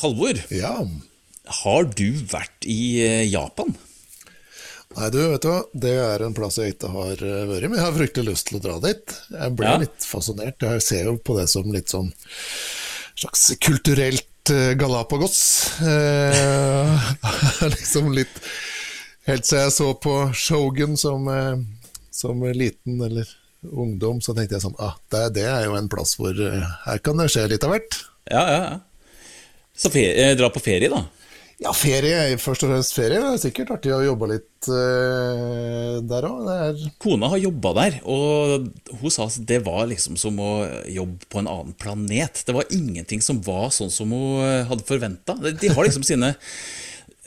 [0.00, 0.74] Halvor, Ja.
[1.62, 3.74] har du vært i eh, Japan?
[4.96, 5.58] Nei, du, vet du hva.
[5.84, 8.58] Det er en plass jeg ikke har eh, vært, men jeg har fryktelig lyst til
[8.58, 9.14] å dra dit.
[9.36, 9.76] Jeg ble Ja.
[9.84, 10.58] litt fascinert.
[10.66, 12.08] Jeg ser jo på det som litt sånn
[13.20, 15.38] slags kulturelt eh, Galapagos.
[15.84, 17.10] Eh,
[17.76, 18.40] liksom litt
[19.28, 21.60] Helt siden jeg så på Shogun som, eh,
[22.10, 23.28] som liten eller
[23.68, 27.02] ungdom, så tenkte jeg sånn ah, det, det er jo en plass hvor eh, her
[27.04, 27.98] kan det skje litt av hvert.
[28.32, 28.78] Ja, ja, ja.
[29.80, 31.06] Så ferie, eh, dra på ferie, da?
[31.60, 33.20] Ja, ferie, først og fremst ferie.
[33.20, 36.84] Det er sikkert artig å jobbe litt uh, der òg.
[37.00, 38.70] Kona har jobba der, og
[39.02, 40.52] hun sa at det var liksom som å
[40.88, 42.40] jobbe på en annen planet.
[42.48, 45.36] Det var ingenting som var sånn som hun eh, hadde forventa.
[45.36, 46.32] De har liksom sine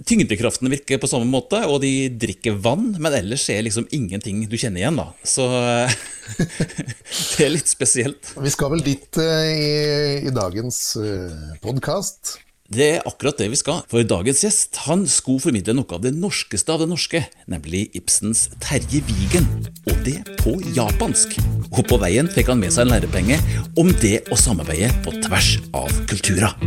[0.01, 4.55] Tyngdekraftene virker på samme måte, og de drikker vann, men ellers er liksom ingenting du
[4.57, 5.11] kjenner igjen, da.
[5.21, 5.93] Så eh,
[7.37, 8.31] det er litt spesielt.
[8.41, 9.75] Vi skal vel dit eh, i,
[10.25, 12.39] i dagens uh, podkast.
[12.73, 16.13] Det er akkurat det vi skal, for dagens gjest han skulle formidle noe av det
[16.17, 19.45] norskeste av det norske, nemlig Ibsens Terje Vigen,
[19.85, 21.37] og det på japansk.
[21.69, 23.37] Og på veien fikk han med seg en lærepenge
[23.77, 26.57] om det å samarbeide på tvers av kulturer.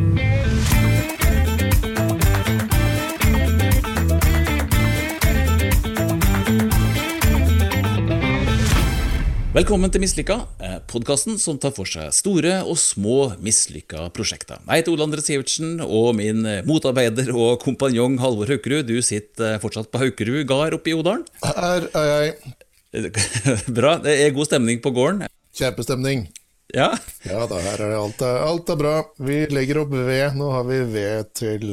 [9.56, 10.34] Velkommen til Mislykka,
[10.90, 14.58] podkasten som tar for seg store og små mislykka prosjekter.
[14.66, 19.54] Jeg heter Ole André Sivertsen, og min eh, motarbeider og kompanjong Halvor Haukerud, du sitter
[19.54, 21.24] eh, fortsatt på Haukerud gard oppe i Odalen.
[21.40, 22.52] Her er jeg.
[23.78, 23.94] Bra.
[24.04, 25.24] Det er god stemning på gården.
[25.56, 26.26] Kjempestemning.
[26.76, 26.90] Ja,
[27.24, 28.94] Ja da, her er det alt, er- alt er bra.
[29.22, 30.36] Vi legger opp ved.
[30.36, 31.68] Nå har vi ved til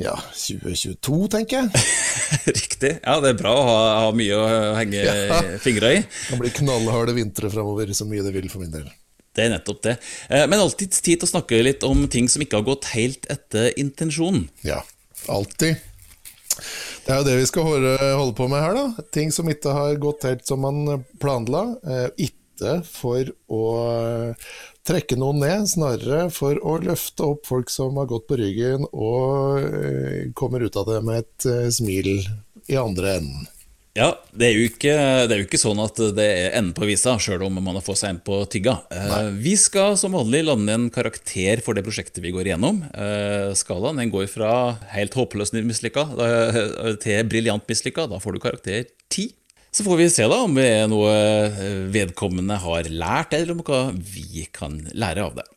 [0.00, 1.84] ja, 2022, tenker jeg.
[2.58, 2.92] riktig.
[3.04, 5.40] Ja, Det er bra å ha, ha mye å henge Ja.
[5.62, 6.00] fingra i.
[6.02, 8.88] Det kan bli knallharde vintre framover, så mye det vil for min del.
[9.34, 9.96] Det er nettopp det.
[10.30, 13.26] Eh, Men alltid tid til å snakke litt om ting som ikke har gått helt
[13.30, 14.48] etter intensjonen.
[14.66, 14.80] Ja,
[15.30, 15.78] alltid.
[17.04, 19.04] Det er jo det vi skal holde, holde på med her, da.
[19.14, 21.64] Ting som ikke har gått helt som man planla.
[21.82, 23.62] Eh, ikke for å
[24.84, 29.64] trekke noen ned, snarere for å løfte opp folk som har gått på ryggen og
[29.64, 32.14] eh, kommer ut av det med et eh, smil
[32.68, 33.50] i andre enden.
[33.94, 34.94] Ja, det er, jo ikke,
[35.30, 37.84] det er jo ikke sånn at det er enden på visa, sjøl om man har
[37.86, 38.74] fått seg en på tygga.
[38.90, 42.82] Eh, vi skal som vanlig lande en karakter for det prosjektet vi går igjennom.
[42.90, 44.50] Eh, skalaen den går fra
[44.96, 46.08] helt håpløst mislykka
[47.04, 48.08] til briljant mislykka.
[48.10, 48.82] Da får du karakter
[49.14, 49.30] 10.
[49.74, 53.62] Så får vi se da om det er noe eh, vedkommende har lært, eller om
[53.66, 55.48] hva vi kan lære av det.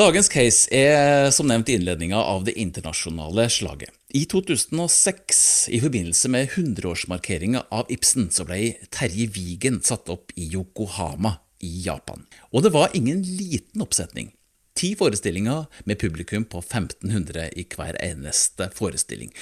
[0.00, 3.92] Dagens case er som nevnt i innledninga av det internasjonale slaget.
[4.16, 10.48] I 2006, i forbindelse med 100-årsmarkeringa av Ibsen, så ble Terje Vigen satt opp i
[10.54, 12.24] Yokohama i Japan.
[12.56, 14.32] Og det var ingen liten oppsetning.
[14.72, 19.34] Ti forestillinger med publikum på 1500 i hver eneste forestilling.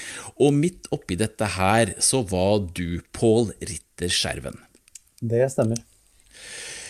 [0.42, 4.60] Og midt oppi dette her så var du Pål Ritter Skjerven.
[5.18, 5.80] Det stemmer.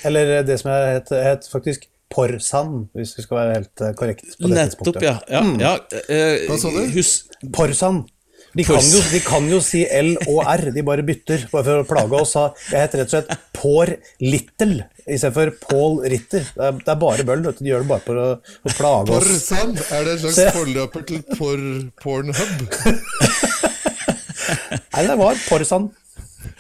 [0.07, 4.31] Eller det som jeg het, het faktisk Porsan, hvis vi skal være helt eh, korrekt
[4.39, 5.03] på det Nettopp, tidspunktet.
[5.05, 5.17] ja.
[5.29, 5.73] ja, ja
[6.09, 6.81] eh, Hva sa du?
[6.95, 7.11] Hus,
[7.53, 8.05] Porsan.
[8.57, 11.83] De kan, jo, de kan jo si L og R, de bare bytter, bare for
[11.83, 12.33] å plage oss.
[12.73, 13.93] Jeg heter rett og slett Pår
[14.25, 16.47] Little istedenfor Pål Ritter.
[16.55, 17.65] Det er, det er bare bøll, vet du.
[17.67, 19.29] De gjør det bare for å, å plage oss.
[19.29, 21.65] Porsan, er det en slags forløper til por
[22.03, 22.57] Pornhub?
[24.95, 25.91] Nei, det var Porsan.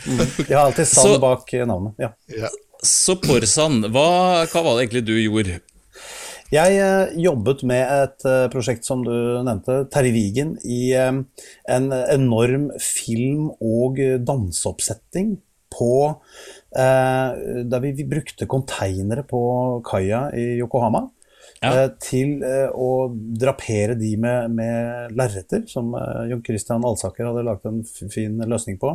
[0.06, 0.22] Mm.
[0.48, 1.94] De har alltid sand Så- bak navnet.
[1.98, 2.12] Ja.
[2.28, 2.48] Ja.
[2.82, 5.60] Så Porsan, hva, hva var det egentlig du gjorde?
[6.48, 9.12] Jeg eh, jobbet med et eh, prosjekt som du
[9.44, 11.10] nevnte, Terje Vigen, i eh,
[11.68, 15.34] en enorm film- og danseoppsetting
[15.74, 15.90] på
[16.72, 17.28] eh,
[17.68, 19.42] Der vi, vi brukte konteinere på
[19.84, 21.04] kaia i Yokohama.
[21.62, 21.72] Ja.
[21.72, 23.08] eh, Til eh, å
[23.40, 27.82] drapere de med, med lerreter, som eh, Jon Christian Alsaker hadde laget en
[28.12, 28.94] fin løsning på.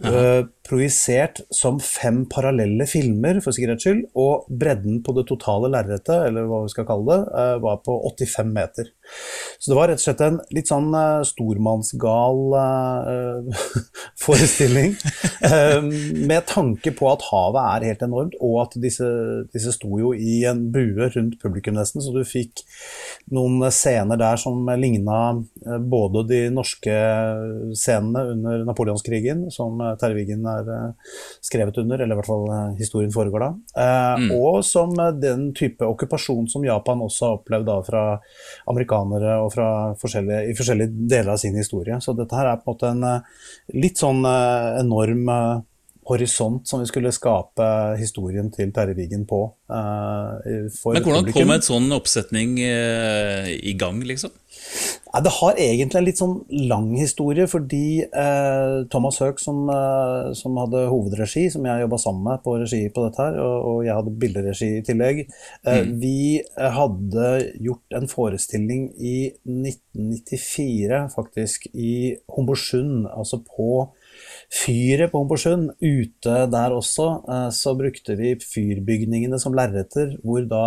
[0.00, 0.42] Ja.
[0.66, 4.04] projisert som fem parallelle filmer, for sikkerhets skyld.
[4.18, 8.52] Og bredden på det totale lerretet, eller hva vi skal kalle det, var på 85
[8.54, 8.90] meter.
[9.60, 13.66] Så det var rett og slett en litt sånn uh, stormannsgal uh,
[14.24, 14.94] forestilling.
[15.44, 19.06] eh, med tanke på at havet er helt enormt, og at disse,
[19.52, 22.64] disse sto jo i en bue rundt publikum nesten, så du fikk
[23.34, 25.20] noen scener der som ligna
[25.92, 26.94] både de norske
[27.76, 30.70] scenene under napoleonskrigen, som Terje Wiggen er
[31.44, 32.48] skrevet under, eller i hvert fall
[32.78, 33.50] historien foregår da,
[33.84, 38.04] eh, og som den type okkupasjon som Japan også har opplevd da fra
[39.00, 39.70] amerikanere og fra
[40.00, 41.98] forskjellige, i forskjellige deler av sin historie.
[42.00, 43.42] Så dette her er på en måte en eh,
[43.80, 45.60] litt sånn eh, enorm eh,
[46.10, 47.66] horisont som vi skulle skape
[48.00, 49.44] historien til Terje Wigen på.
[49.70, 54.32] Men hvordan kom en sånn oppsetning i gang, liksom?
[55.10, 56.36] Ja, det har egentlig en litt sånn
[56.70, 59.64] lang historie, fordi eh, Thomas Høek, som,
[60.38, 63.80] som, hadde hovedregi, som jeg jobba sammen med på regi på dette her, og, og
[63.88, 65.24] jeg hadde bilderegi i tillegg,
[65.66, 65.90] mm.
[66.02, 66.20] vi
[66.78, 73.88] hadde gjort en forestilling i 1994, faktisk, i Homborsund, altså på
[74.50, 80.64] fyret på Homborsund, ute der også, eh, så brukte vi fyrbygningene som lerreter, hvor da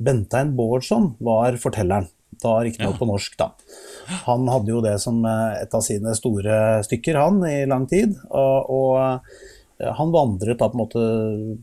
[0.00, 2.08] Bentein Bårdsson var fortelleren.
[2.42, 3.00] Da riktignok ja.
[3.00, 3.50] på norsk, da.
[4.26, 8.16] Han hadde jo det som eh, et av sine store stykker, han, i lang tid.
[8.30, 8.94] Og, og
[9.80, 11.04] eh, han vandret da på en måte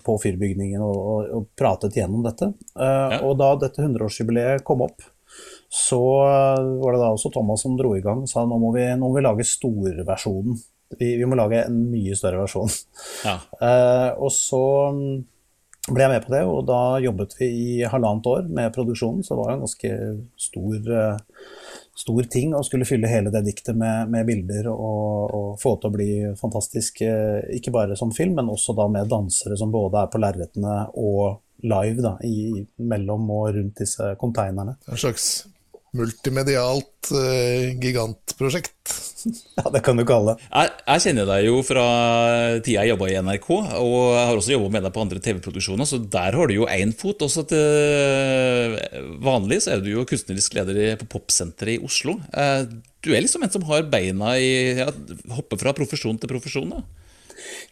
[0.06, 2.52] på fyrbygningen og, og, og pratet gjennom dette.
[2.76, 3.22] Ja.
[3.26, 5.04] Og da dette 100-årsjubileet kom opp,
[5.72, 8.84] så var det da også Thomas som dro i gang og sa nå må vi,
[9.00, 10.58] nå må vi lage storversjonen
[11.00, 12.72] vi, vi, må lage en mye større versjon.
[13.26, 13.38] Ja.
[13.62, 14.64] Uh, og så
[14.96, 15.14] mm,
[15.90, 19.24] ble jeg med på det, og da jobbet vi i halvannet år med produksjonen.
[19.26, 19.94] Så det var en ganske
[20.38, 21.48] stor, uh,
[21.98, 25.90] stor ting å skulle fylle hele det diktet med, med bilder og, og, få til
[25.90, 26.12] å bli
[26.42, 27.02] fantastisk.
[27.02, 30.76] Uh, ikke bare som film, men også da med dansere som både er på lerretene
[31.02, 34.78] og live da, i, mellom og rundt disse konteinerne.
[34.90, 35.32] En slags
[35.98, 38.94] multimedialt uh, gigantprosjekt.
[39.58, 40.46] ja, det kan du kalle det.
[40.48, 41.88] Jeg, jeg, kjenner deg jo fra
[42.64, 43.50] tida jeg jobba i NRK,
[43.82, 46.70] og jeg har også jobba med deg på andre TV-produksjoner, så der har du jo
[46.72, 47.26] én fot.
[47.28, 48.80] Også til
[49.24, 52.18] vanlig så er du jo kunstnerisk leder på Popsenteret i Oslo.
[52.32, 52.64] Uh,
[53.02, 54.92] du er liksom en som har beina i ja,
[55.36, 56.76] Hopper fra profesjon til profesjon.
[56.78, 56.84] da.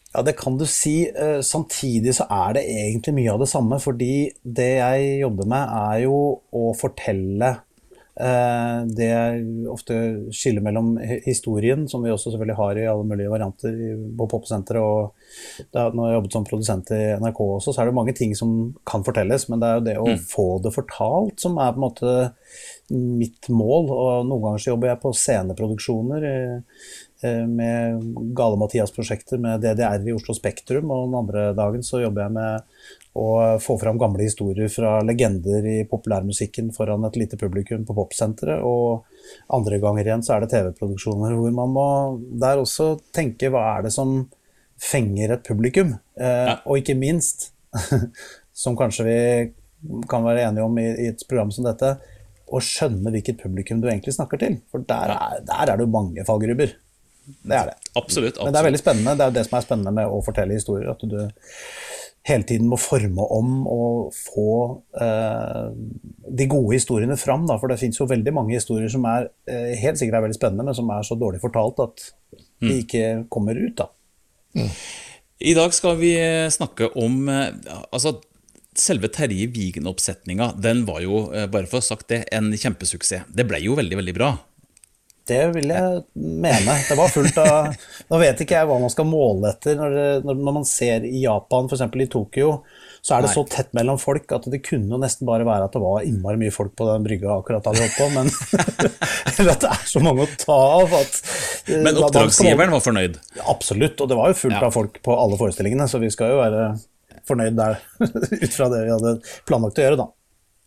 [0.09, 1.03] Ja, det kan du si.
[1.07, 3.77] Eh, samtidig så er det egentlig mye av det samme.
[3.81, 6.17] Fordi det jeg jobber med, er jo
[6.49, 7.51] å fortelle
[8.19, 9.37] Eh, er
[9.71, 9.95] ofte
[10.35, 13.77] skillet mellom historien, som vi også selvfølgelig har i alle mulige varianter
[14.19, 14.83] på Popsenteret.
[14.83, 18.35] Og da, når jeg jobbet som produsent i NRK også, så er det mange ting
[18.35, 19.47] som kan fortelles.
[19.47, 20.25] Men det er jo det å mm.
[20.33, 22.17] få det fortalt som er på en måte
[22.91, 23.87] mitt mål.
[23.93, 28.03] Og noen ganger så jobber jeg på sceneproduksjoner eh, med
[28.35, 30.91] Gale-Mathias-prosjekter med DDR i Oslo Spektrum.
[30.91, 32.67] Og den andre dagen så jobber jeg med
[33.19, 38.63] og få fram gamle historier fra legender i populærmusikken foran et lite publikum på Popsenteret.
[38.63, 39.05] Og
[39.55, 41.87] andre ganger igjen så er det TV-produksjoner hvor man må
[42.41, 44.21] der også tenke hva er det som
[44.79, 45.97] fenger et publikum?
[46.19, 46.59] Eh, ja.
[46.65, 47.51] Og ikke minst,
[48.63, 49.19] som kanskje vi
[50.11, 51.95] kan være enige om i, i, et program som dette,
[52.49, 54.61] å skjønne hvilket publikum du egentlig snakker til.
[54.71, 56.71] For der er, der er det jo mange fallgruber.
[57.29, 57.75] Det er det.
[57.93, 58.45] Absolutt, absolutt.
[58.45, 59.15] Men det er veldig spennende.
[59.19, 60.89] Det er det som er spennende med å fortelle historier.
[60.95, 61.19] At du
[62.27, 64.53] hele tiden må forme om og få
[65.01, 65.67] eh,
[66.39, 67.45] de gode historiene fram.
[67.49, 67.57] Da.
[67.61, 70.67] For det fins jo veldig mange historier som er eh, helt sikkert er veldig spennende,
[70.67, 72.09] men som er så dårlig fortalt at
[72.59, 72.79] de mm.
[72.83, 73.75] ikke kommer ut.
[73.79, 73.89] Da.
[74.59, 74.73] Mm.
[75.49, 76.11] I dag skal vi
[76.51, 77.53] snakke om eh,
[77.89, 78.17] altså,
[78.79, 83.31] Selve Terje Vigen-oppsetninga den var jo, eh, bare for å ha sagt det, en kjempesuksess.
[83.31, 84.33] Det ble jo veldig, veldig bra.
[85.29, 86.75] Det vil jeg mene.
[86.87, 87.73] Det var fullt av
[88.09, 89.77] Nå vet ikke jeg hva man skal måle etter.
[89.77, 91.85] Når, når man ser i Japan, f.eks.
[91.85, 92.53] i Tokyo,
[93.01, 93.35] så er det Nei.
[93.37, 96.39] så tett mellom folk at det kunne jo nesten bare være at det var innmari
[96.41, 98.31] mye folk på den brygga akkurat da de holdt på, men
[99.39, 101.19] Eller at det er så mange å ta av at
[101.69, 103.19] eh, Men oppdragsgiveren var fornøyd?
[103.47, 104.65] Absolutt, og det var jo fullt ja.
[104.67, 106.69] av folk på alle forestillingene, så vi skal jo være
[107.29, 107.79] fornøyd der
[108.43, 109.15] ut fra det vi hadde
[109.47, 110.09] planlagt å gjøre, da.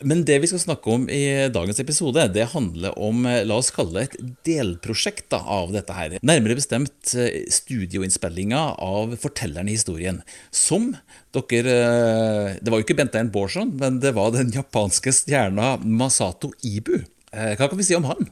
[0.08, 3.72] Men det vi skal snakke om i dagens episode, det handler om eh, la oss
[3.74, 6.16] kalle det et delprosjekt da, av dette her.
[6.26, 10.22] Nærmere bestemt eh, studioinnspillinga av fortelleren i historien.
[10.50, 10.92] Som
[11.32, 16.52] dere eh, Det var jo ikke Bentein Bårdsson, men det var den japanske stjerna Masato
[16.66, 16.98] Ibu.
[17.32, 18.26] Hva kan vi si om han?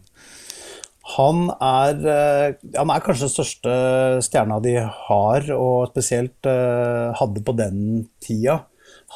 [1.17, 2.03] Han er,
[2.77, 3.77] han er kanskje den største
[4.27, 7.81] stjerna de har, og spesielt hadde på den
[8.21, 8.59] tida.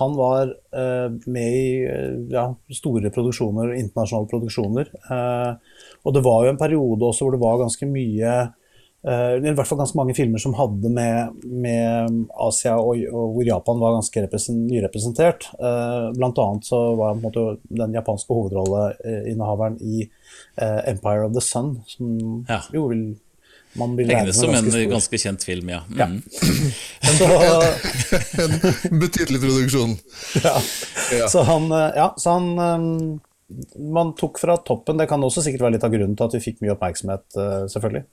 [0.00, 4.90] Han var eh, med i eh, ja, store produksjoner, internasjonale produksjoner.
[4.90, 9.52] Eh, og det var jo en periode også hvor det var ganske mye eh, i
[9.54, 13.94] hvert fall ganske mange filmer som hadde med, med Asia og, og, hvor Japan var
[14.00, 14.26] ganske
[14.58, 15.46] nyrepresentert.
[15.60, 20.08] Eh, blant annet så var måte, den japanske hovedrolleinnehaveren i
[20.58, 22.60] 'Empire of the Sun', som ja.
[22.74, 23.12] jo vil
[23.74, 24.84] man vil Regnes som en stor.
[24.90, 25.82] ganske kjent film, ja.
[25.90, 25.98] Mm.
[25.98, 26.08] ja.
[27.18, 27.28] Så,
[28.42, 29.96] en betydelig produksjon.
[30.42, 30.56] Ja.
[31.18, 31.28] ja.
[31.28, 33.20] Så han, eh, ja, så han um,
[33.94, 34.96] Man tok fra toppen.
[34.98, 37.66] Det kan også sikkert være litt av grunnen til at vi fikk mye oppmerksomhet, uh,
[37.70, 38.06] selvfølgelig.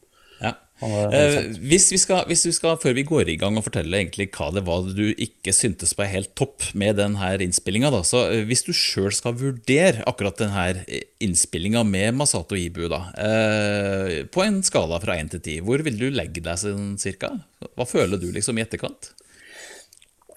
[0.82, 4.32] Eh, hvis, vi skal, hvis vi skal, før vi går i gang og fortelle egentlig
[4.34, 8.66] hva det var du ikke syntes var helt topp med denne innspillinga, så eh, hvis
[8.66, 14.98] du sjøl skal vurdere akkurat denne innspillinga med Masato Ibu, da, eh, på en skala
[15.04, 17.36] fra 1 til 10, hvor vil du legge deg sånn cirka?
[17.78, 19.14] Hva føler du liksom i etterkant?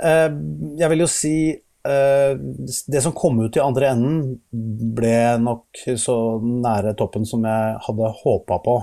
[0.02, 0.28] Eh,
[0.76, 6.18] jeg vil jo si eh, det som kom ut i andre enden, ble nok så
[6.42, 8.82] nære toppen som jeg hadde håpa på.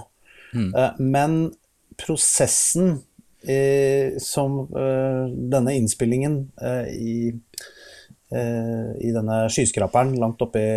[0.52, 0.72] Mm.
[1.00, 1.38] Men
[2.02, 3.02] prosessen
[3.48, 7.34] eh, som eh, denne innspillingen eh, i,
[9.02, 10.76] i denne skyskraperen langt oppe i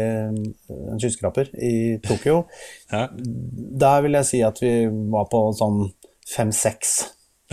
[0.90, 2.40] en skyskraper i Tokyo,
[2.90, 3.04] ja.
[3.14, 4.72] der vil jeg si at vi
[5.12, 5.84] var på sånn
[6.26, 6.96] fem-seks.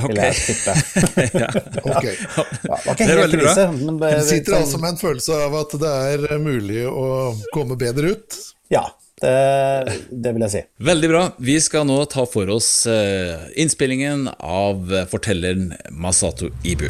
[0.01, 0.73] Vil jeg tippe.
[1.43, 1.51] ja.
[1.83, 2.15] okay.
[2.17, 3.67] ja, det var ikke helt krise.
[3.75, 7.05] Men det, du sitter altså med en følelse av at det er mulig å
[7.53, 8.39] komme bedre ut?
[8.73, 8.87] Ja,
[9.21, 10.63] det, det, vil jeg si.
[10.91, 11.23] Veldig bra.
[11.37, 16.89] Vi skal nå ta for oss eh, innspillingen av fortelleren Masato Ibu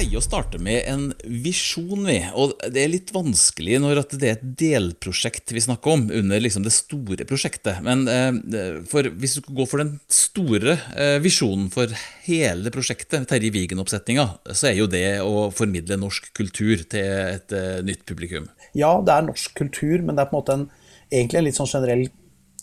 [0.00, 1.02] pleier å starte med en
[1.44, 2.16] visjon, vi.
[2.32, 6.64] Og det er litt vanskelig når det er et delprosjekt vi snakker om, under liksom
[6.64, 7.82] det store prosjektet.
[7.84, 8.78] Men eh,
[9.20, 11.92] hvis du går for den store eh, visjonen for
[12.24, 17.84] hele prosjektet, Terje Vigen-oppsetninga, så er jo det å formidle norsk kultur til et eh,
[17.84, 18.48] nytt publikum.
[18.72, 20.66] Ja, det er norsk kultur, men det er på en måte en,
[21.10, 22.08] egentlig en litt sånn generell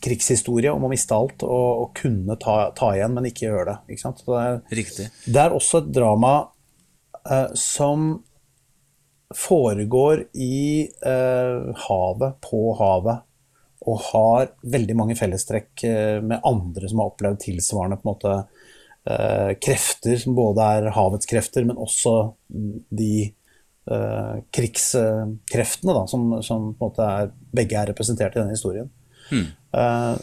[0.01, 3.79] krigshistorie om å miste alt og, og kunne ta, ta, igjen, men ikke gjøre det.
[3.93, 4.43] Ikke det,
[4.81, 6.37] er, det er også et drama
[7.57, 8.11] som
[9.35, 13.23] foregår i eh, havet, på havet,
[13.87, 18.35] og har veldig mange fellestrekk eh, med andre som har opplevd tilsvarende på en måte
[19.07, 22.15] eh, krefter, som både er havets krefter, men også
[22.47, 26.71] de eh, krigskreftene da, som, som,
[27.03, 28.91] er, begge er representert i denne historien.
[29.27, 29.49] Hmm.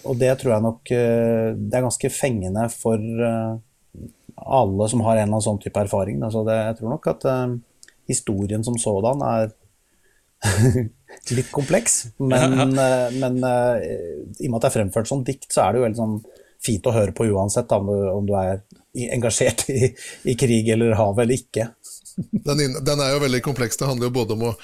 [0.08, 3.02] og det tror jeg nok det er ganske fengende for
[4.37, 6.23] alle som har en eller annen sånn type erfaring.
[6.25, 7.55] Altså det, jeg tror nok at uh,
[8.11, 9.53] historien som sådan er
[11.38, 12.00] litt kompleks.
[12.19, 12.69] Men, ja, ja.
[12.71, 13.76] Uh, men uh,
[14.38, 16.19] i og med at det er fremført som dikt, så er det jo veldig sånn
[16.64, 18.62] fint å høre på uansett da, om, du, om, du, er
[19.14, 19.91] engasjert i,
[20.25, 21.69] i, krig eller hav eller ikke.
[22.17, 23.76] Den, den, er jo veldig kompleks.
[23.81, 24.55] Det handler jo både om å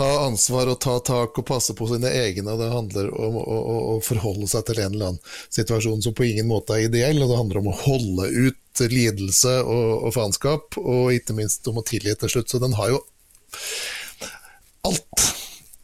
[0.00, 2.56] ta ansvar og ta tak og passe på sine egne.
[2.56, 6.24] Det handler om å, å, å, forholde seg til en eller annen situasjon som på
[6.30, 7.20] ingen måte er ideell.
[7.20, 11.82] og Det handler om å holde ut lidelse og, og faenskap, og ikke minst om
[11.82, 12.48] å tilgi til slutt.
[12.52, 13.02] Så den har jo
[14.88, 15.26] alt.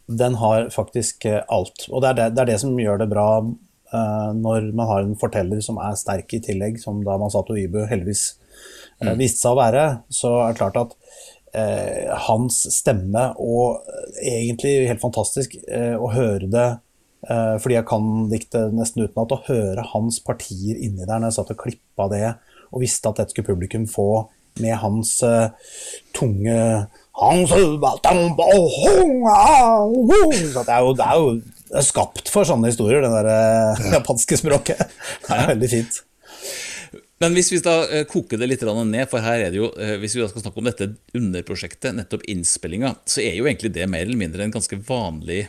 [0.07, 1.85] Den har faktisk eh, alt.
[1.91, 5.05] Og det er det, det, er det som gjør det bra uh, når man har
[5.05, 8.31] en forteller som er sterk i tillegg, som da Masato Ibu heldigvis
[9.03, 9.87] uh, viste seg å være.
[10.09, 10.97] Så er det klart at
[11.57, 13.81] eh, hans stemme, og
[14.21, 16.67] eh, egentlig helt fantastisk eh, å høre det
[17.27, 21.39] eh, fordi jeg kan diktet nesten utenat, å høre hans partier inni der når jeg
[21.39, 22.25] satt og klippa det
[22.67, 24.27] og visste at dette skulle publikum få
[24.59, 25.49] med hans uh,
[26.17, 26.57] tunge
[27.17, 27.51] hans,
[30.53, 34.39] Så det er jo, det er jo skapt for sånne historier, det der uh, japanske
[34.41, 34.83] språket.
[35.25, 36.01] Det er veldig fint.
[37.21, 39.95] Men hvis vi da eh, koker det litt ned, for her er det jo, eh,
[40.01, 43.87] hvis vi da skal snakke om dette underprosjektet, nettopp innspillinga, så er jo egentlig det
[43.89, 45.47] mer eller mindre en ganske vanlig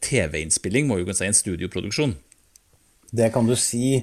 [0.00, 2.14] TV-innspilling, må jo kunne si, en studioproduksjon.
[3.14, 3.98] Det kan du si.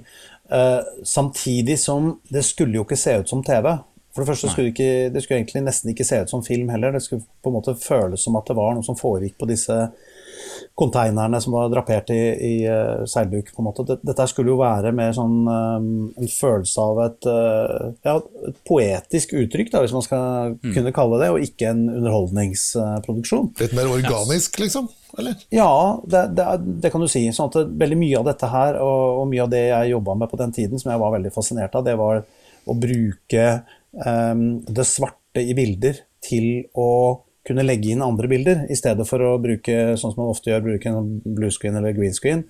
[1.08, 3.66] Samtidig som det skulle jo ikke se ut som TV.
[4.12, 6.70] For det første skulle det, ikke, det skulle egentlig nesten ikke se ut som film
[6.72, 6.94] heller.
[6.94, 9.78] Det skulle på en måte føles som at det var noe som foregikk på disse
[10.78, 13.52] konteinerne som var drapert i, i uh, seilduk.
[13.54, 13.98] på en måte.
[14.02, 18.16] Dette skulle jo være mer sånn um, en følelse av et, uh, ja,
[18.48, 20.72] et poetisk uttrykk, da, hvis man skal mm.
[20.76, 23.52] kunne kalle det, og ikke en underholdningsproduksjon.
[23.62, 24.90] Litt mer organisk, liksom?
[25.20, 25.36] Eller?
[25.54, 26.46] Ja, det, det,
[26.84, 27.26] det, kan du si.
[27.36, 30.32] Sånn at veldig mye av dette her, og, og mye av det jeg jobba med
[30.32, 32.24] på den tiden, som jeg var veldig fascinert av, det var
[32.70, 33.46] å bruke
[34.06, 36.90] um, det svarte i bilder til å
[37.48, 40.62] kunne legge inn andre bilder, i stedet for å bruke sånn som man ofte gjør,
[40.68, 42.44] bruke en bluescreen eller green screen.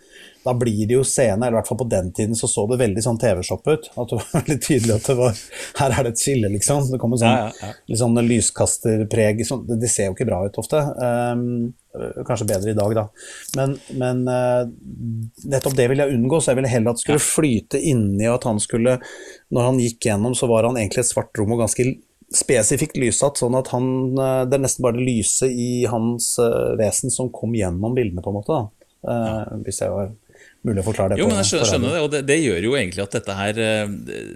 [0.44, 2.80] Da blir det jo scene, eller i hvert fall på den tiden så så det
[2.82, 3.88] veldig sånn TV-shop ut.
[3.94, 5.40] At det var veldig tydelig at det var
[5.80, 6.90] Her er det et skille, liksom.
[6.92, 7.80] Det kommer sånn, ja, ja, ja.
[7.88, 9.46] litt sånn lyskasterpreg.
[9.48, 10.84] Sånn, det, ser jo ikke bra ut ofte.
[11.00, 11.72] Um,
[12.28, 13.08] kanskje bedre i dag, da.
[13.62, 14.68] Men, men uh,
[15.56, 18.42] nettopp det vil jeg unngå, så jeg ville heller at det skulle flyte inni, og
[18.42, 19.00] at han skulle
[19.56, 21.94] Når han gikk gjennom, så var han egentlig et svart rom og ganske
[22.32, 26.74] spesifikt lyssatt, sånn at han, eh, det er nesten bare det lyset i hans uh,
[26.80, 28.60] vesen som kom gjennom bildene, på en måte.
[29.02, 30.12] Uh, hvis jeg var
[30.66, 31.32] mulig å forklare det Jo, på.
[31.32, 33.94] men jeg skjønner, skjønner det, og det, det gjør jo egentlig at dette her eh,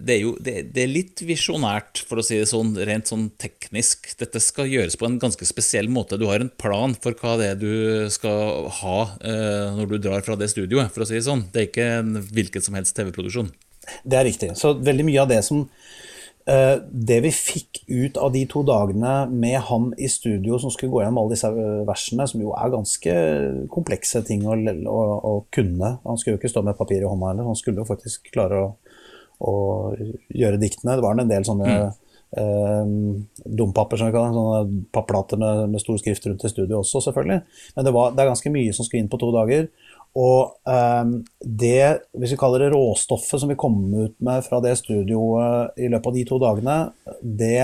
[0.07, 3.27] Det er jo det, det er litt visjonært, for å si det sånn, rent sånn
[3.41, 4.09] teknisk.
[4.19, 6.19] Dette skal gjøres på en ganske spesiell måte.
[6.21, 10.25] Du har en plan for hva det er du skal ha eh, når du drar
[10.25, 11.45] fra det studioet, for å si det sånn.
[11.53, 13.53] Det er ikke en hvilken som helst TV-produksjon.
[14.01, 14.55] Det er riktig.
[14.57, 16.04] Så veldig mye av det som eh,
[16.45, 21.01] Det vi fikk ut av de to dagene med han i studio som skulle gå
[21.01, 23.15] gjennom alle disse eh, versene, som jo er ganske
[23.73, 27.31] komplekse ting å, å, å kunne Han skulle jo ikke stå med papir i hånda
[27.31, 28.67] heller, han skulle jo faktisk klare å,
[29.41, 29.55] å
[30.29, 30.99] gjøre diktene.
[30.99, 32.93] Det var en del sånne eh,
[33.45, 34.37] dompapper, som vi kaller det.
[34.37, 37.41] Sånne papplater med, med stor skrift rundt i studio også, selvfølgelig.
[37.73, 39.65] Men det, var, det er ganske mye som skulle inn på to dager.
[40.15, 41.07] Og eh,
[41.43, 41.79] det,
[42.15, 46.07] hvis vi kaller det råstoffet som vi kom ut med fra det studioet i løpet
[46.07, 46.77] av de to dagene,
[47.19, 47.63] det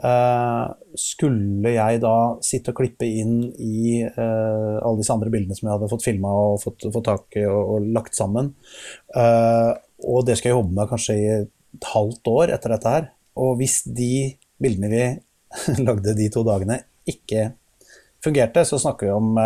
[0.00, 0.64] eh,
[0.96, 2.14] skulle jeg da
[2.44, 6.32] sitte og klippe inn i eh, alle disse andre bildene som jeg hadde fått filma
[6.32, 8.54] og fått, fått tak i og, og lagt sammen.
[9.12, 9.72] Eh,
[10.08, 13.10] og det skal jeg jobbe med kanskje i et halvt år etter dette her.
[13.40, 14.14] Og hvis de
[14.60, 15.04] bildene vi
[15.86, 17.50] lagde de to dagene, ikke
[18.24, 19.36] fungerte, så snakker vi om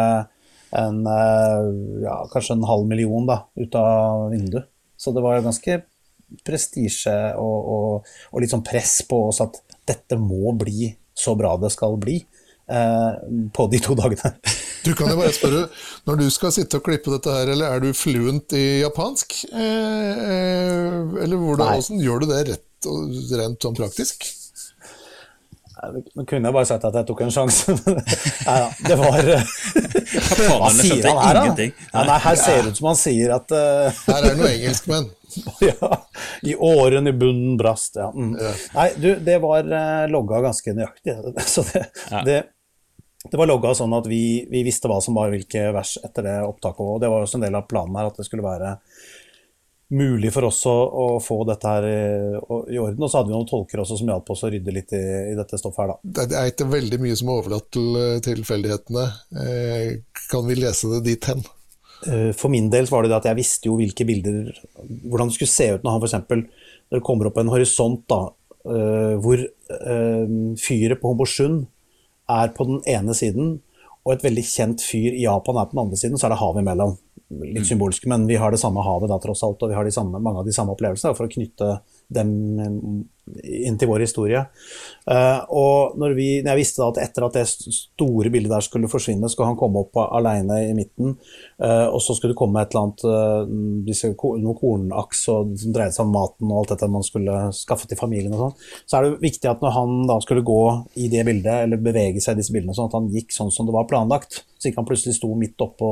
[0.75, 1.66] en, eh,
[2.04, 4.71] ja, kanskje en halv million da, ut av vinduet.
[4.97, 5.81] Så det var ganske
[6.47, 11.54] prestisje og, og, og litt sånn press på oss at dette må bli så bra
[11.61, 13.11] det skal bli eh,
[13.54, 14.35] på de to dagene.
[14.85, 15.66] Du kan jo bare spørre,
[16.09, 19.38] når du skal sitte og klippe dette her, eller er du fluent i japansk?
[19.49, 22.88] Eh, eh, eller hvordan, hvordan gjør du det rett
[23.38, 24.26] rent sånn praktisk?
[26.14, 27.74] Nå kunne bare sagt at jeg tok en sjanse.
[28.48, 29.28] Nei da, det var
[30.60, 31.66] Hva sier han her, da?
[31.66, 34.02] Ja, nei, her ser det ut som han sier at uh...
[34.06, 35.10] Her er det noe engelskmenn.
[35.68, 35.90] ja,
[36.42, 38.10] I åren i bunnen brast, ja.
[38.14, 38.34] Mm.
[38.74, 41.16] Nei, du, det var uh, logga ganske nøyaktig.
[41.46, 41.86] Så det,
[42.26, 42.38] det,
[43.30, 46.38] det var logga sånn at vi, vi visste hva som var hvilke vers etter det
[46.46, 46.86] opptaket.
[46.86, 48.76] Og det var også en del av planen her at det skulle være
[49.94, 51.98] mulig for oss å, å få dette her i,
[52.74, 53.02] i orden.
[53.02, 55.34] Og så hadde vi noen tolker også som hjalp oss å rydde litt i, i
[55.38, 56.24] dette stoffet her, da.
[56.28, 59.04] Det er ikke veldig mye som er overlatt til eh, tilfeldighetene.
[59.44, 59.90] Eh,
[60.32, 61.44] kan vi lese det dit hen?
[62.06, 64.50] Eh, For min del så var det det at jeg visste jo hvilke bilder
[64.82, 67.04] Hvordan det skulle se ut når han f.eks.
[67.04, 68.20] Kommer opp en horisont da,
[68.68, 71.64] eh, hvor eh, fyret på Homborsund
[72.30, 73.58] er på den ene siden,
[74.04, 76.40] og et veldig kjent fyr i Japan er på den andre siden, så er det
[76.40, 76.94] hav imellom.
[77.42, 80.20] Litt symbolske, men vi har det samme havet da, tross alt, og vi har samme,
[80.22, 81.78] mange av de samme opplevelsene for å knytte
[82.14, 82.30] dem
[83.25, 84.43] inn til vår historie.
[85.11, 88.64] Eh, og når, vi, når jeg visste da at etter at det store bildet der
[88.64, 91.17] skulle forsvinne, skulle han komme opp alene i midten,
[91.63, 93.54] eh, og så skulle det komme et eller annet eh,
[93.89, 97.89] disse, noen kornaks og, som dreide seg om maten og alt dette man skulle skaffe
[97.91, 100.63] til familien og sånn, så er det viktig at når han da skulle gå
[101.00, 103.69] i det bildet, eller bevege seg i disse bildene, sånn at han gikk sånn som
[103.69, 104.45] det var planlagt.
[104.65, 105.89] Så ikke han plutselig sto midt oppå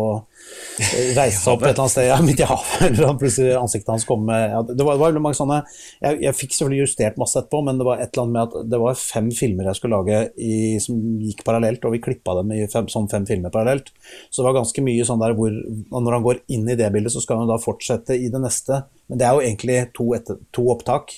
[1.19, 3.93] Reiste seg opp et eller annet sted, ja, midt i havet, eller han plutselig ansiktet
[3.93, 6.87] hans kom med ja, Det var, det var veldig mange sånne jeg, jeg fikk selvfølgelig
[6.87, 9.71] justert masse etterpå, men det var et eller annet med at det var fem filmer
[9.71, 13.55] jeg skulle lage i, som gikk parallelt, og vi klippa dem fem, som fem filmer
[13.55, 13.93] parallelt.
[14.29, 17.15] Så det var ganske mye sånn der hvor når han går inn i det bildet,
[17.15, 18.85] så skal han da fortsette i det neste.
[19.09, 21.17] Men det er jo egentlig to, etter, to opptak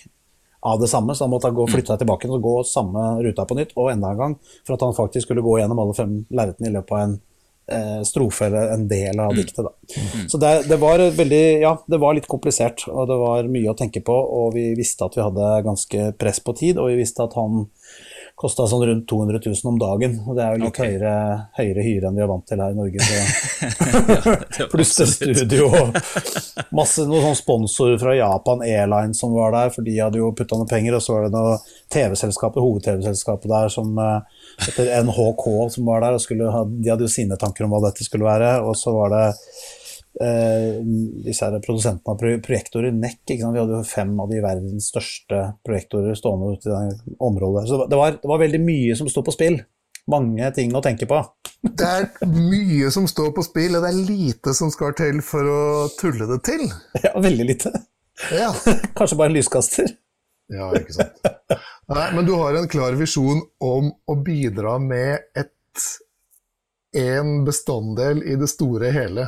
[0.65, 3.57] av det samme, så han måtte gå, flytte seg tilbake og gå samme ruta på
[3.59, 6.71] nytt, og enda en gang, for at han faktisk skulle gå gjennom alle fem lerretene
[6.71, 7.19] i løpet av en
[8.05, 9.65] strofe eller en del av diktet.
[9.65, 9.71] Da.
[10.29, 13.77] Så det, det var veldig, ja, det var litt komplisert, og det var mye å
[13.79, 17.25] tenke på, og vi visste at vi hadde ganske press på tid, og vi visste
[17.25, 17.65] at han
[18.35, 20.95] kosta sånn rundt 200 000 om dagen, og det er jo litt okay.
[20.97, 21.13] høyere,
[21.55, 23.05] høyere hyre enn vi er vant til her i Norge.
[23.09, 25.95] ja, det Pluss et studio og
[26.75, 30.59] masse noen sånn sponsorer fra Japan Airlines som var der, for de hadde jo putta
[30.59, 31.55] noe penger, og så var det noe
[31.95, 37.15] TV-selskapet, hoved-TV-selskapet der som eh, heter NHK som var der, og skulle de hadde jo
[37.15, 39.25] sine tanker om hva dette skulle være, og så var det
[40.23, 40.81] eh,
[41.25, 46.19] disse her produsentene av projektorer, NEC, vi hadde jo fem av de verdens største projektorer
[46.19, 49.35] stående ute i det området, så det var, det var veldig mye som sto på
[49.35, 49.61] spill.
[50.11, 51.17] Mange ting å tenke på.
[51.81, 55.49] Det er mye som står på spill, og det er lite som skal til for
[55.49, 55.61] å
[55.97, 56.67] tulle det til.
[57.07, 57.73] Ja, veldig lite.
[58.35, 58.51] Ja,
[58.99, 59.89] Kanskje bare en lyskaster.
[60.53, 61.25] ja ikke sant.
[61.89, 65.89] Nei, men du har en klar visjon om å bidra med ett
[66.95, 69.27] en bestanddel i det store hele,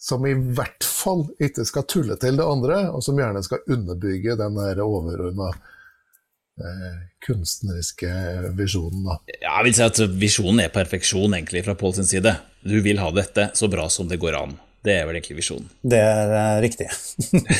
[0.00, 4.36] som i hvert fall ikke skal tulle til det andre, og som gjerne skal underbygge
[4.40, 8.08] den der overordna eh, kunstneriske
[8.56, 9.04] visjonen.
[9.10, 9.18] Da.
[9.36, 12.32] Ja, jeg vil si at Visjonen er perfeksjon egentlig fra Pål sin side.
[12.64, 14.56] Du vil ha dette så bra som det går an.
[14.80, 15.68] Det er vel egentlig visjonen.
[15.84, 16.88] Det er uh, riktig.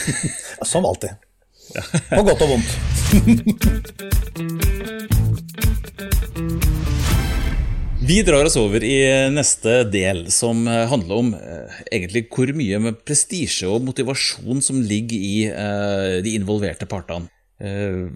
[0.70, 1.12] Som alltid.
[2.08, 2.70] På godt og vondt.
[8.10, 8.96] Vi drar oss over i
[9.30, 15.14] neste del, som handler om eh, egentlig hvor mye med prestisje og motivasjon som ligger
[15.14, 17.30] i eh, de involverte partene.
[17.62, 18.08] Eh,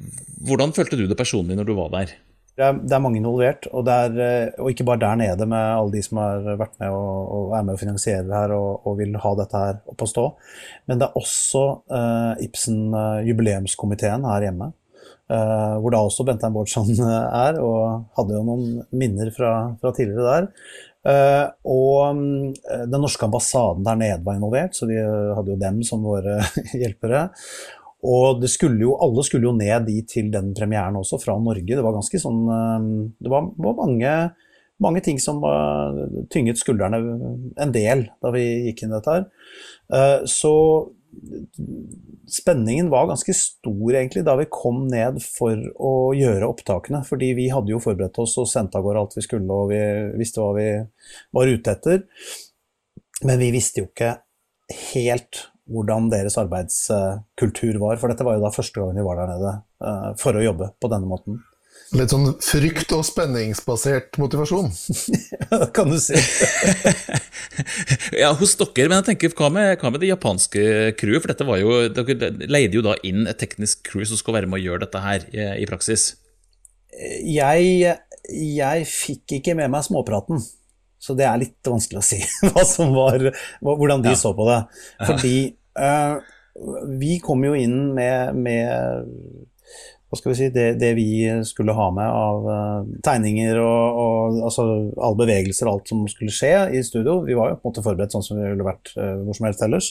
[0.48, 2.16] hvordan følte du det personlig når du var der?
[2.54, 5.62] Det er, det er mange involvert, og, er, eh, og, ikke bare der nede med
[5.62, 8.98] alle de som har vært med og, og er med og finansierer her og, og,
[8.98, 10.28] vil ha dette her opp å stå.
[10.90, 14.70] Men det er også uh, Ibsen uh, jubileumskomiteen her hjemme.
[15.24, 20.26] Uh, hvor da også Bentheim Bårdsson er, og hadde jo noen minner fra, fra tidligere
[20.26, 20.48] der.
[21.04, 25.80] Uh, og um, den norske ambassaden der nede var involvert, så vi hadde jo dem
[25.86, 26.42] som våre
[26.80, 27.30] hjelpere.
[28.04, 31.72] Og skulle jo, alle skulle jo ned dit til den premieren også, fra Norge.
[31.72, 34.14] Det var ganske sånn uh, Det var, var mange,
[34.84, 35.40] mange, ting som
[36.28, 37.00] tynget skuldrene
[37.64, 39.30] en del da vi gikk inn i dette her.
[39.92, 40.52] Eh, så
[42.30, 47.02] spenningen var ganske stor egentlig da vi kom ned for å gjøre opptakene.
[47.06, 49.80] Fordi vi hadde jo forberedt oss og sendt av gårde alt vi skulle, og vi
[50.20, 50.68] visste hva vi
[51.36, 52.04] var ute etter.
[53.24, 54.16] Men vi visste jo ikke
[54.94, 57.98] helt hvordan deres arbeidskultur var.
[58.00, 60.74] For dette var jo da første gang vi var der nede uh, for å jobbe
[60.80, 61.40] på denne måten.
[61.94, 64.72] Litt sånn frykt- og spenningsbasert motivasjon?
[65.44, 66.18] ja, det kan du si.
[68.22, 70.64] ja, hos dere, men jeg tenker, hva med, hva med det japanske
[70.98, 71.22] crewet?
[71.22, 74.50] For dette var jo, dere leide jo da inn et teknisk crew som skulle være
[74.50, 76.10] med å gjøre dette her i, i praksis.
[77.22, 80.42] Jeg, jeg fikk ikke med meg småpraten.
[80.98, 83.30] Så det er litt vanskelig å si hva som var,
[83.62, 84.18] hvordan de ja.
[84.18, 84.60] så på det.
[85.04, 85.36] Fordi
[85.78, 86.18] uh,
[86.98, 89.52] vi kom jo inn med, med
[90.14, 94.38] hva skal vi si, det, det, vi skulle ha med av uh, tegninger og, og
[94.46, 97.18] altså, alle bevegelser og alt som skulle skje i studio.
[97.26, 99.48] Vi var jo på en måte forberedt sånn som vi ville vært uh, hvor som
[99.48, 99.90] helst ellers.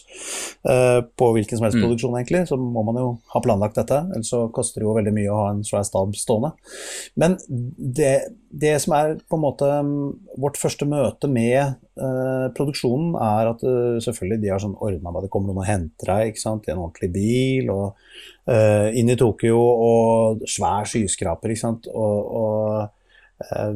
[0.63, 1.83] Uh, på hvilken som helst mm.
[1.83, 2.45] produksjon, egentlig.
[2.49, 3.99] Så må man jo ha planlagt dette.
[4.15, 6.53] Ellers så koster det jo veldig mye å ha en svær stab stående.
[7.19, 8.13] Men det,
[8.61, 9.95] det, som er på en måte um,
[10.37, 11.79] vårt første møte med
[12.57, 13.59] produksjonen, er at
[14.01, 16.73] selvfølgelig de har sånn ordna med det kommer noen og henter deg ikke sant, i
[16.73, 17.69] en ordentlig bil.
[17.69, 17.99] og
[18.49, 21.53] uh, inn i Tokyo og svær skyskraper.
[21.53, 21.89] ikke sant?
[21.93, 23.02] Og, og uh,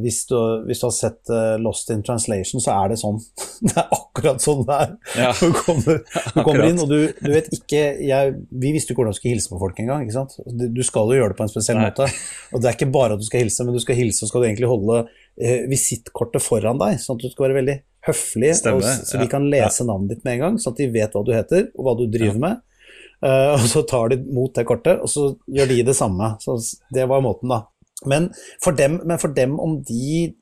[0.02, 0.36] hvis, du,
[0.68, 3.20] hvis, du, har sett uh, Lost in Translation, så er det sånn.
[3.66, 4.94] det er akkurat sånn det er.
[5.20, 5.34] Ja.
[5.48, 6.02] Du, kommer,
[6.36, 9.36] du kommer, inn, og du, du vet ikke jeg, Vi visste jo hvordan du skulle
[9.36, 10.08] hilse på folk engang.
[10.08, 11.90] Du skal jo gjøre det på en spesiell Nei.
[11.90, 12.10] måte.
[12.52, 14.44] Og det er ikke bare at du skal hilse, men du skal hilse og skal
[14.44, 15.06] du egentlig holde
[15.70, 17.76] visittkortet foran deg, sånn at du skal være veldig
[18.08, 19.90] høflig, og, så de kan lese ja.
[19.92, 22.08] navnet ditt med en gang, sånn at de vet hva du heter og hva du
[22.10, 22.44] driver ja.
[22.48, 22.64] med.
[23.18, 26.36] Uh, og så tar de mot det kortet, og så gjør de det samme.
[26.44, 26.58] Så
[26.94, 27.64] det var måten, da.
[28.10, 28.30] Men
[28.64, 30.34] for dem, men for dem om de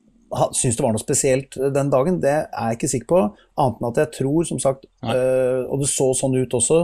[0.56, 3.22] syns det var noe spesielt den dagen, det er jeg ikke sikker på.
[3.62, 6.82] Annet enn at jeg tror, som sagt, uh, og det så sånn ut også,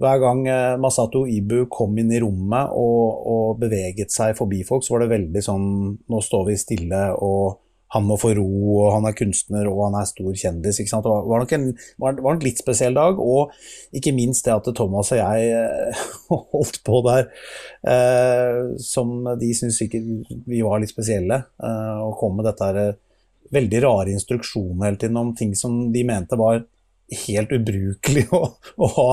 [0.00, 4.86] hver gang uh, Masato Ibu kom inn i rommet og, og, beveget seg forbi folk,
[4.86, 5.66] så var det veldig sånn
[6.10, 7.60] Nå står vi stille og
[7.94, 8.46] han må få ro,
[8.78, 10.78] og han er kunstner og han er stor kjendis.
[10.78, 11.06] Ikke sant?
[11.06, 11.66] Det var nok en
[12.02, 13.54] var, nok litt spesiell dag, og
[13.96, 16.02] ikke minst det at Thomas og jeg eh,
[16.54, 17.28] holdt på der,
[17.90, 22.82] eh, som de syntes sikkert vi var litt spesielle, eh, og kom med dette her,
[22.84, 22.98] eh,
[23.50, 26.62] veldig rare instruksjoner hele tiden om ting som de mente var
[27.24, 29.06] helt ubrukelig å, å ha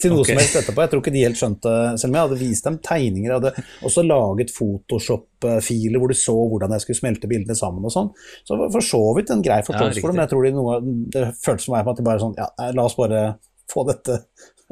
[0.00, 0.32] til noe okay.
[0.32, 0.84] som helst etterpå.
[0.84, 3.28] Jeg tror ikke de helt skjønte, selv om jeg hadde vist dem tegninger.
[3.30, 7.94] Jeg hadde også laget Photoshop-filer hvor du så hvordan jeg skulle smelte bildene sammen og
[7.94, 8.12] sånn.
[8.48, 10.22] Så for så vidt en grei forståelse for dem.
[10.24, 10.80] Jeg tror de noe,
[11.16, 13.24] det føltes for meg på at de bare sånn Ja, la oss bare
[13.70, 14.22] få dette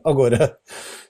[0.05, 0.51] av gårde.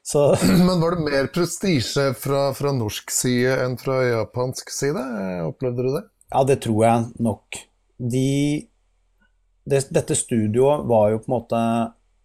[0.03, 0.37] Så.
[0.67, 5.05] Men var det mer prestisje fra, fra norsk side enn fra japansk side?
[5.49, 6.05] Opplevde du det?
[6.33, 7.61] Ja, det tror jeg nok.
[7.99, 8.68] De
[9.69, 11.61] det, dette studioet var jo på en måte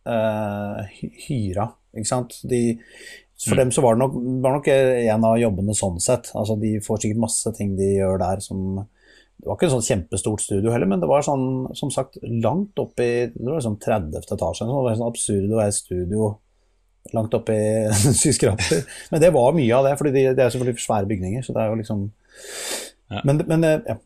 [0.09, 2.37] uh, hyra, ikke sant.
[2.49, 2.61] De,
[3.43, 3.61] for mm.
[3.61, 6.31] dem så var det nok, var nok, en av jobbene sånn sett.
[6.37, 8.83] Altså, de får sikkert masse ting de gjør der som
[9.43, 12.79] Det var ikke et sånn kjempestort studio heller, men det var sånn, som sagt langt
[12.79, 14.23] opp i Det var liksom 30.
[14.23, 14.69] etasje.
[14.69, 16.31] Det var sånn absurd å være studio
[17.11, 17.67] langt oppe i
[18.21, 18.85] skyskraper.
[19.11, 21.43] Men det var mye av det, for det er selvfølgelig svære bygninger.
[21.43, 22.07] så det er jo liksom
[23.27, 23.97] men, men ja.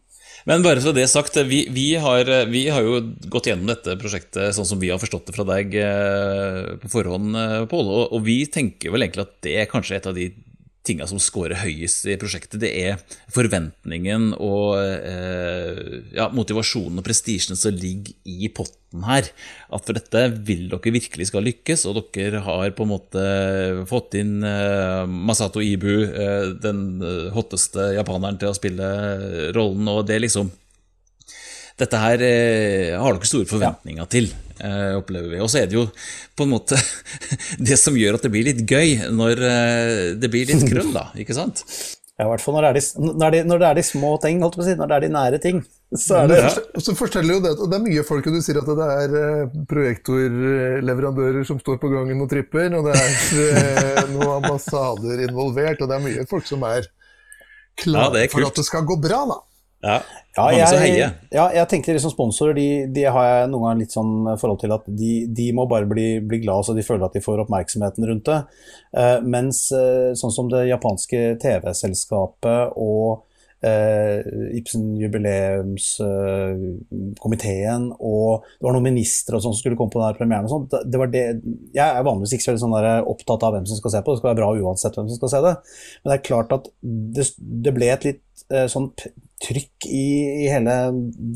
[0.47, 4.55] Men bare så det sagt, vi, vi, har, vi, har, jo gått gjennom dette prosjektet
[4.55, 7.89] sånn som vi har forstått det fra deg eh, på forhånd, eh, Pål.
[7.91, 10.29] Og, og vi tenker vel egentlig at det er kanskje et av de
[10.87, 13.01] tinga som scorer høyest i prosjektet, det er
[13.33, 15.81] forventningen og eh,
[16.15, 19.29] ja, motivasjonen og prestisjen som ligger i potten her.
[19.73, 23.25] At for dette vil dere virkelig skal lykkes, og dere har på en måte
[23.89, 26.85] fått inn eh, Masato Ibu, eh, den
[27.35, 28.87] hotteste japaneren, til å spille
[29.55, 30.51] rollen, og det liksom
[31.77, 34.09] Dette her eh, har dere store forventninger ja.
[34.09, 34.31] til.
[34.57, 35.41] Eh, opplever vi.
[35.43, 35.85] Og så er det jo
[36.37, 36.79] på en måte
[37.69, 41.09] det som gjør at det blir litt gøy når eh, det blir litt krøll, da.
[41.21, 41.63] Ikke sant?
[42.17, 44.15] Ja, i hvert fall når det, er de, når, det, når det er de små
[44.23, 45.59] ting, holdt på å si, når det er de nære ting.
[45.93, 46.39] Så er det
[46.75, 48.87] Og så forteller jo det, at det er mye folk, og du sier at det
[48.95, 55.21] er eh, projektorleverandører som står på gangen og tripper, og det er eh, noen ambassader
[55.27, 58.89] involvert, og det er mye folk som er Ja, klare er for at det skal
[58.89, 59.37] gå bra, da.
[59.85, 60.01] Ja,
[60.37, 61.01] Ja, jeg,
[61.33, 64.71] ja, jeg tenker liksom sponsorer, de, de har jeg noen ganger litt sånn forhold til
[64.75, 68.05] at de, de må bare bli, bli glad så de føler at de får oppmerksomheten
[68.05, 68.39] rundt det.
[68.93, 73.23] Uh, mens uh, sånn som det japanske TV-selskapet og
[73.65, 74.19] uh,
[74.59, 80.45] Ibsen jubileumskomiteen og det var noen ministre og sånn som skulle komme på den premieren
[80.45, 80.69] og sånt.
[80.73, 81.25] Det, det var det,
[81.73, 84.19] jeg er vanligvis ikke så sånn der opptatt av hvem som skal se på, det
[84.21, 85.55] skal være bra uansett hvem som skal se det.
[86.03, 88.89] Men det er klart at det, det ble et litt eh, sånn
[89.43, 90.03] trykk i,
[90.43, 90.75] i hele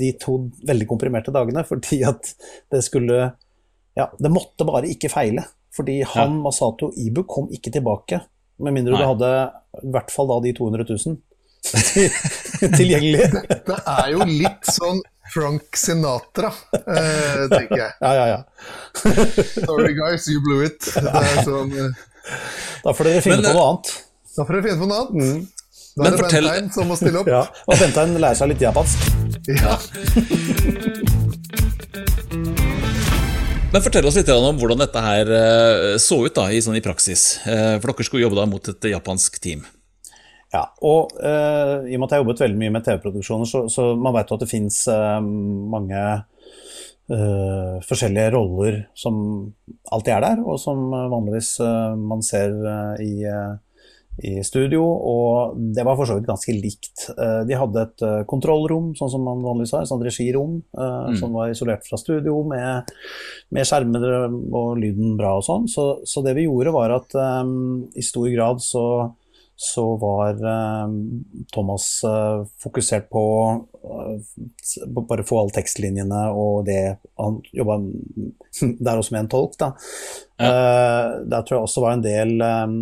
[0.01, 0.37] de to
[0.67, 2.31] veldig komprimerte dagene, fordi at
[2.73, 3.31] det skulle
[3.97, 5.43] Ja, det måtte bare ikke feile.
[5.75, 8.21] Fordi han, Masato Ibu, kom ikke tilbake.
[8.61, 9.29] Med mindre du hadde
[9.83, 11.19] i hvert fall da de 200 000
[12.75, 13.27] tilgjengelig.
[13.67, 14.99] Det er jo litt sånn
[15.31, 17.91] Frank Sinatra, eh, tenker jeg.
[18.01, 18.39] Ja, ja, ja.
[19.63, 20.79] Sorry guys, you blew it.
[20.91, 22.01] Det er sånn, eh,
[22.83, 23.93] Da får dere finne Men, på noe annet.
[24.35, 25.60] da får dere finne på noe annet.
[25.91, 27.27] Da Men er det fortell- Bentheim som må stille opp.
[27.35, 27.41] Ja.
[27.67, 29.09] Og Bentheim lærer seg litt japansk.
[29.51, 29.75] Ja.
[33.71, 36.83] Men fortell oss litt om hvordan dette her eh, så ut da, i, sånn, i
[36.83, 37.37] praksis.
[37.47, 39.63] Eh, For dere skulle jobbe da mot et japansk team.
[40.51, 43.61] Ja, og uh, i og med at jeg har jobbet veldig mye med TV-produksjoner, så,
[43.71, 46.01] så man vet jo at det fins mange
[47.15, 49.21] uh, forskjellige roller som
[49.95, 51.53] alltid er der, og som vanligvis
[52.03, 52.51] man ser
[52.99, 53.53] i, eh,
[54.17, 54.83] i studio.
[54.83, 57.07] Og det var for så vidt ganske likt.
[57.15, 61.15] Eh, de hadde et eh, kontrollrom, sånn som man vanligvis har, et sånt regirom, mm.
[61.21, 62.91] som var isolert fra studio, med,
[63.55, 65.71] med skjermer og lyden bra og sånn.
[65.71, 68.85] Så, så det vi gjorde, var at um, i stor grad så
[69.61, 70.39] så var
[70.85, 73.21] um, Thomas uh, fokusert på
[73.85, 77.77] uh, bare få alle tekstlinjene og det Han jobba
[78.87, 79.75] der også med en tolk, da.
[80.41, 82.75] Eh, der tror jeg også var en del um,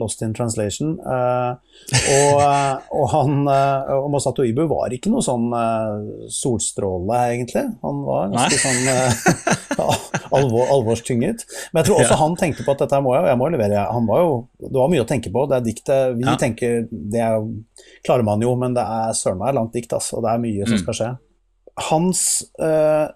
[0.00, 0.94] lost in translation.
[1.04, 1.56] Uh,
[1.92, 7.64] og, eh, og han uh, og Masato Ibu var ikke noe sånn uh, solstråle, egentlig.
[7.84, 9.74] Han var ganske sånn eh,
[10.38, 11.44] alvor, alvorstynget.
[11.72, 12.20] Men jeg tror også Ja.
[12.22, 13.84] han tenkte på at dette må jeg, jeg må levere.
[13.92, 15.46] Han var jo, det var mye å tenke på.
[15.50, 16.36] Det er diktet Vi Ja.
[16.40, 17.42] tenker Det er,
[18.06, 20.66] klarer man jo, men det er søren meg langt dikt, altså, og det er mye
[20.66, 20.82] som Mm.
[20.86, 21.10] skal skje.
[21.90, 22.20] Hans
[22.62, 23.06] eh,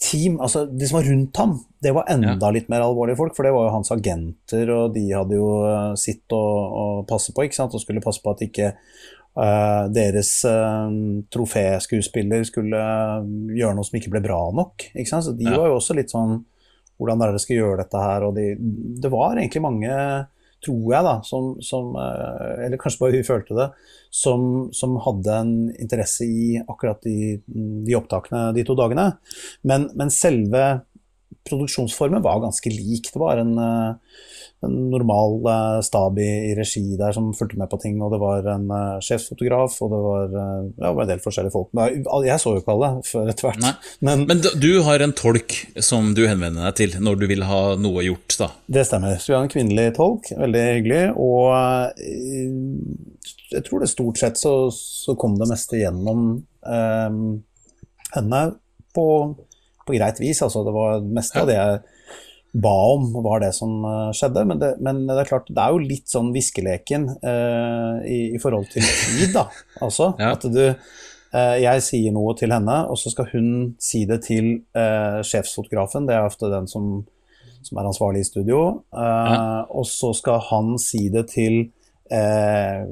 [0.00, 3.44] team, altså de som var rundt ham, det var enda litt mer alvorlige folk, for
[3.44, 7.44] det var jo hans agenter, og de hadde jo eh, sitt å, å passe på,
[7.44, 10.88] ikke sant, og skulle passe på at ikke uh, deres uh,
[11.32, 12.80] troféskuespiller skulle
[13.56, 14.88] gjøre noe som ikke ble bra nok.
[14.94, 15.28] Ikke sant?
[15.28, 15.56] Så de Ja.
[15.58, 16.40] var jo også litt sånn
[17.00, 18.24] Hvordan er det dere skal gjøre dette her?
[18.26, 18.42] Og de,
[19.00, 19.92] det var egentlig mange,
[20.64, 23.68] tror jeg, da, som, som eh, Eller kanskje bare vi følte det,
[24.12, 29.06] som, som hadde en interesse i akkurat de, de opptakene de to dagene.
[29.66, 30.64] Men, men selve
[31.48, 33.08] produksjonsformen var ganske lik.
[33.12, 34.20] Det var en, eh,
[34.66, 38.18] en normal eh, stab i, i regi der som fulgte med på ting, og det
[38.20, 41.70] var en uh, sjefsfotograf, og det var, eh, ja, en del forskjellige folk.
[41.72, 43.86] Men jeg- så jo ikke alle før etter hvert.
[44.04, 47.60] Men Men du- har en tolk som du henvender deg til når du vil ha
[47.80, 48.50] noe gjort, da.
[48.68, 49.16] det stemmer.
[49.20, 51.02] Så vi har en kvinnelig tolk, veldig hyggelig.
[51.16, 52.00] Og
[53.50, 56.26] jeg tror det stort sett så, så kom det meste gjennom
[56.66, 57.16] eh,
[58.14, 58.42] henne
[58.94, 59.06] på,
[59.86, 60.42] på greit vis.
[60.46, 61.80] Altså, det var meste av det jeg
[62.52, 64.42] ba om, var det som eh, skjedde.
[64.48, 68.40] Men det, men det er klart, det er jo litt sånn viskeleken eh, i, i
[68.42, 69.46] forhold til tid, da.
[69.86, 70.32] Altså, Ja.
[70.34, 74.48] at du eh, Jeg sier noe til henne, og så skal hun si det til
[74.74, 76.08] eh, sjefsfotografen.
[76.10, 77.04] Det er ofte den som,
[77.62, 78.64] som er ansvarlig i studio.
[78.90, 81.60] Eh, Og så skal han si det til
[82.10, 82.82] eh,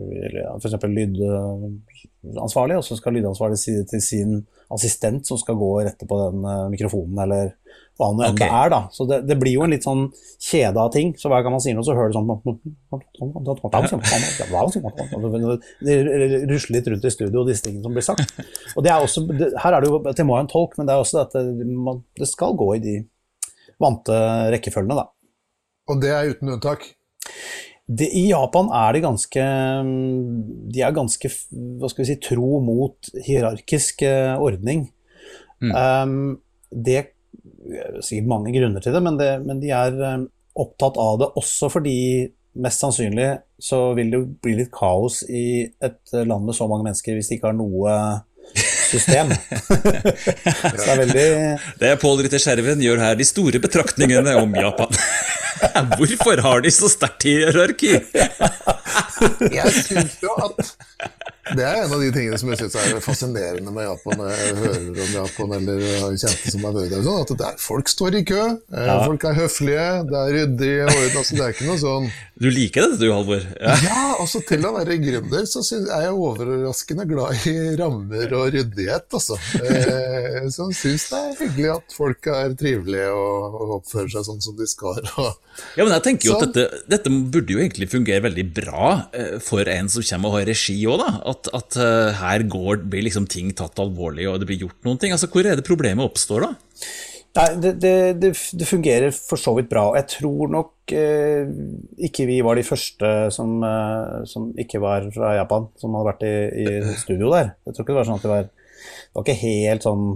[0.62, 0.78] f.eks.
[0.86, 4.38] lydansvarlig, og så skal lydansvarlig si det til sin
[4.74, 7.52] assistent som skal gå og rette på den eh, mikrofonen, eller
[7.98, 8.70] hva nå enn det er.
[8.72, 8.81] da.
[8.94, 10.04] Så det, det blir jo en litt sånn
[10.44, 11.14] kjede av ting.
[11.18, 12.28] Så hver gang man sier noe, så hører du sånn
[15.83, 15.96] Det
[16.50, 18.35] rusler litt rundt i studio, disse tingene som blir sagt.
[18.76, 20.76] Og det er også, det, Her er det jo til det må ha en tolk,
[20.78, 22.96] men det er også at det, man, det skal gå i de
[23.83, 24.14] vante
[24.54, 25.09] rekkefølgene, da.
[25.88, 26.87] Og det er uten unntak.
[27.88, 29.44] Det, I Japan er de ganske
[30.68, 31.31] De er ganske
[31.81, 34.90] hva skal vi si, tro mot hierarkisk eh, ordning.
[35.59, 36.38] Um,
[36.70, 41.18] det er sikkert mange grunner til det, men, det, men de er um, opptatt av
[41.22, 41.98] det også fordi
[42.59, 43.29] mest sannsynlig
[43.62, 47.31] så vil det jo bli litt kaos i et land med så mange mennesker hvis
[47.31, 47.94] de ikke har noe
[48.90, 49.33] system.
[49.64, 51.27] så det er veldig
[51.81, 54.98] Det er Pål Ritter Skjerven gjør her de store betraktningene om Japan.
[55.98, 57.98] Hvorfor har de så sterkt hierarki?
[59.59, 60.61] Jeg syns jo at
[61.57, 64.98] det er en av de tingene som jeg syns er fascinerende med Japan, jeg hører
[65.05, 67.05] om Japan eller har kjente som har vært der.
[67.07, 68.96] Sånn, at det er, folk står i kø, ja.
[69.07, 71.16] folk er høflige, det er ryddig i orden.
[71.22, 73.46] Altså, det er ikke noe sånn Du liker dette du, Halvor?
[73.62, 78.53] Ja, ja altså til å være gründer så er jeg overraskende glad i rammer og
[78.78, 79.36] ryddighet, altså.
[79.58, 84.26] Eh, så jeg syns det er hyggelig at folk er trivelige og, og oppfører seg
[84.28, 85.02] sånn som de skal.
[85.18, 85.34] Og,
[85.74, 89.36] ja, men jeg tenker jo at dette, dette, burde jo egentlig fungere veldig bra eh,
[89.42, 91.10] for en som kommer og har regi òg, da.
[91.32, 95.00] At, at uh, her går, blir liksom ting tatt alvorlig og det blir gjort noen
[95.00, 95.14] ting.
[95.14, 96.54] Altså, Hvor er det problemet oppstår da?
[97.38, 99.84] Nei, det, det, det, fungerer for så vidt bra.
[99.98, 101.50] Jeg tror nok eh,
[102.08, 106.24] ikke vi var de første som, eh, som, ikke var fra Japan, som hadde vært
[106.26, 106.32] i,
[106.64, 107.52] i, studio der.
[107.68, 108.48] Jeg tror ikke det var sånn at det var
[109.14, 110.08] var ikke helt sånn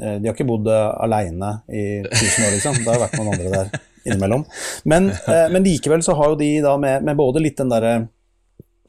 [0.00, 2.80] eh, De har ikke bodd eh, aleine i tusen år, liksom.
[2.82, 3.70] Det har vært noen andre der
[4.06, 4.44] innimellom.
[4.84, 7.96] Men, eh, men, likevel så har jo de da med, med både litt den derre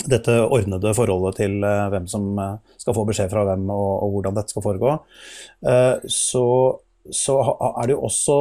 [0.08, 2.28] dette ordnede forholdet til hvem som
[2.78, 4.92] skal få beskjed fra hvem, og, og hvordan dette skal foregå,
[6.06, 6.44] så,
[7.10, 8.38] så, er det jo også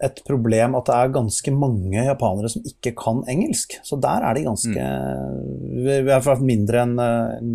[0.00, 3.76] et problem at det er ganske mange japanere som ikke kan engelsk.
[3.84, 5.80] Så der er de ganske mm.
[5.84, 6.94] Vi er mindre enn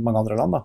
[0.05, 0.57] mange andre land.
[0.57, 0.63] Da.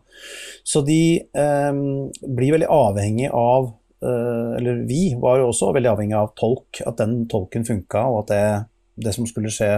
[0.65, 1.85] Så de eh,
[2.25, 7.27] blir veldig avhengig av Eller vi var jo også veldig avhengig av tolk, at den
[7.29, 8.45] tolken funka, og at det,
[9.05, 9.69] det som skulle skje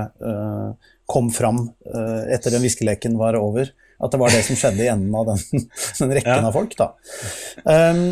[1.13, 3.73] kom fram uh, etter den viskeleken var over.
[4.03, 5.65] At det var det som skjedde i enden av den,
[6.01, 6.47] den rekken ja.
[6.49, 6.77] av folk.
[6.79, 6.93] da.
[7.67, 8.05] Um,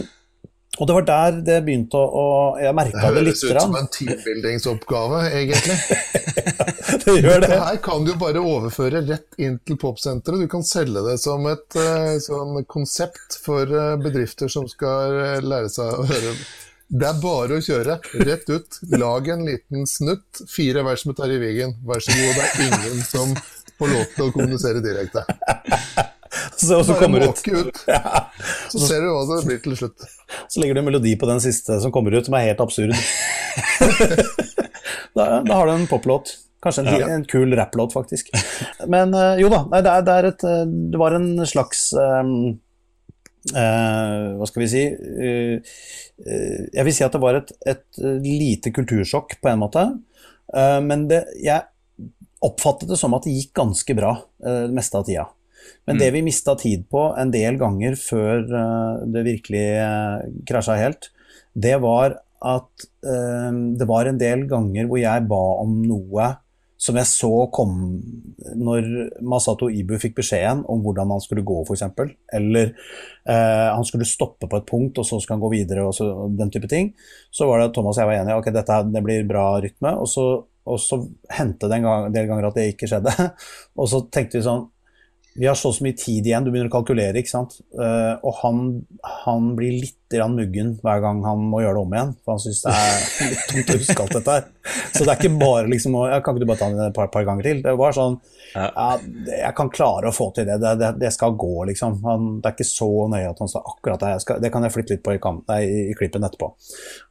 [0.80, 2.28] og det var der det begynte å, å
[2.60, 3.36] Jeg merka det litt.
[3.36, 5.76] Det høres ut som en teambuildingsoppgave, egentlig.
[7.04, 7.52] det gjør det.
[7.52, 10.40] Her kan du bare overføre rett inn til Popsenteret.
[10.40, 15.70] Du kan selge det som et uh, sånn konsept for uh, bedrifter som skal lære
[15.70, 16.34] seg å høre
[16.90, 18.00] det er bare å kjøre.
[18.26, 18.80] Rett ut.
[18.98, 20.42] Lag en liten snutt.
[20.50, 21.76] Fire vers med Terje Vigen.
[21.86, 22.40] Vær så god.
[22.40, 23.34] Det er ingen som
[23.78, 25.22] får lov til å kommunisere direkte.
[26.56, 27.48] Så, så kommer ut.
[27.48, 27.76] ut.
[28.72, 30.06] Så ser du hva det blir til slutt.
[30.48, 32.94] Så legger du en melodi på den siste som kommer ut, som er helt absurd.
[35.16, 36.36] da, da, har du en poplåt.
[36.62, 38.30] Kanskje en, en kul rapplåt, faktisk.
[38.86, 42.58] Men eh, jo da, det, er, det, er et, eh, det var en slags um,
[43.40, 48.00] Uh, hva skal vi si uh, uh, Jeg vil si at det var et, et
[48.20, 49.86] lite kultursjokk på en måte.
[50.84, 51.64] men det, jeg
[52.44, 54.12] oppfattet det som at det gikk ganske bra
[54.44, 55.24] det meste av tida.
[55.88, 56.00] Men mm.
[56.02, 58.44] det vi mista tid på en del ganger før
[59.10, 59.64] det virkelig
[60.48, 61.10] krasja helt,
[61.54, 66.30] det var at det var en del ganger hvor jeg ba om noe
[66.80, 67.74] som jeg så kom
[68.56, 68.86] når
[69.28, 71.84] Masato Ibu fikk beskjeden om hvordan han skulle gå, f.eks.
[72.38, 75.92] Eller eh, han skulle stoppe på et punkt, og så skal han gå videre, og
[75.96, 76.94] så, den type ting.
[77.28, 79.92] Så var det Thomas og jeg var enige ok, dette det blir bra rytme.
[80.00, 81.02] Og så, og så
[81.36, 83.12] hendte det en del ganger at det ikke skjedde.
[83.80, 84.64] og så tenkte vi sånn
[85.34, 87.60] vi har så, mye tid igjen, du begynner å kalkulere, ikke sant.
[87.78, 88.62] Uh, og han,
[89.22, 92.12] han, blir litt muggen hver gang han må gjøre det om igjen.
[92.24, 94.48] For han syns det er litt tungt å huske alt dette her.
[94.90, 97.12] Så det er ikke bare liksom å Kan ikke du bare ta den et par,
[97.14, 97.60] par, ganger til?
[97.62, 98.16] Det var sånn
[98.56, 98.88] ja,
[99.28, 100.56] Jeg kan klare å få til det.
[100.62, 102.00] Det, det, det skal gå, liksom.
[102.08, 104.10] Han, det er ikke så nøye at han sa akkurat det.
[104.26, 105.60] Skal, det kan jeg flytte litt på i, kam, nei,
[105.92, 106.50] i klippen etterpå.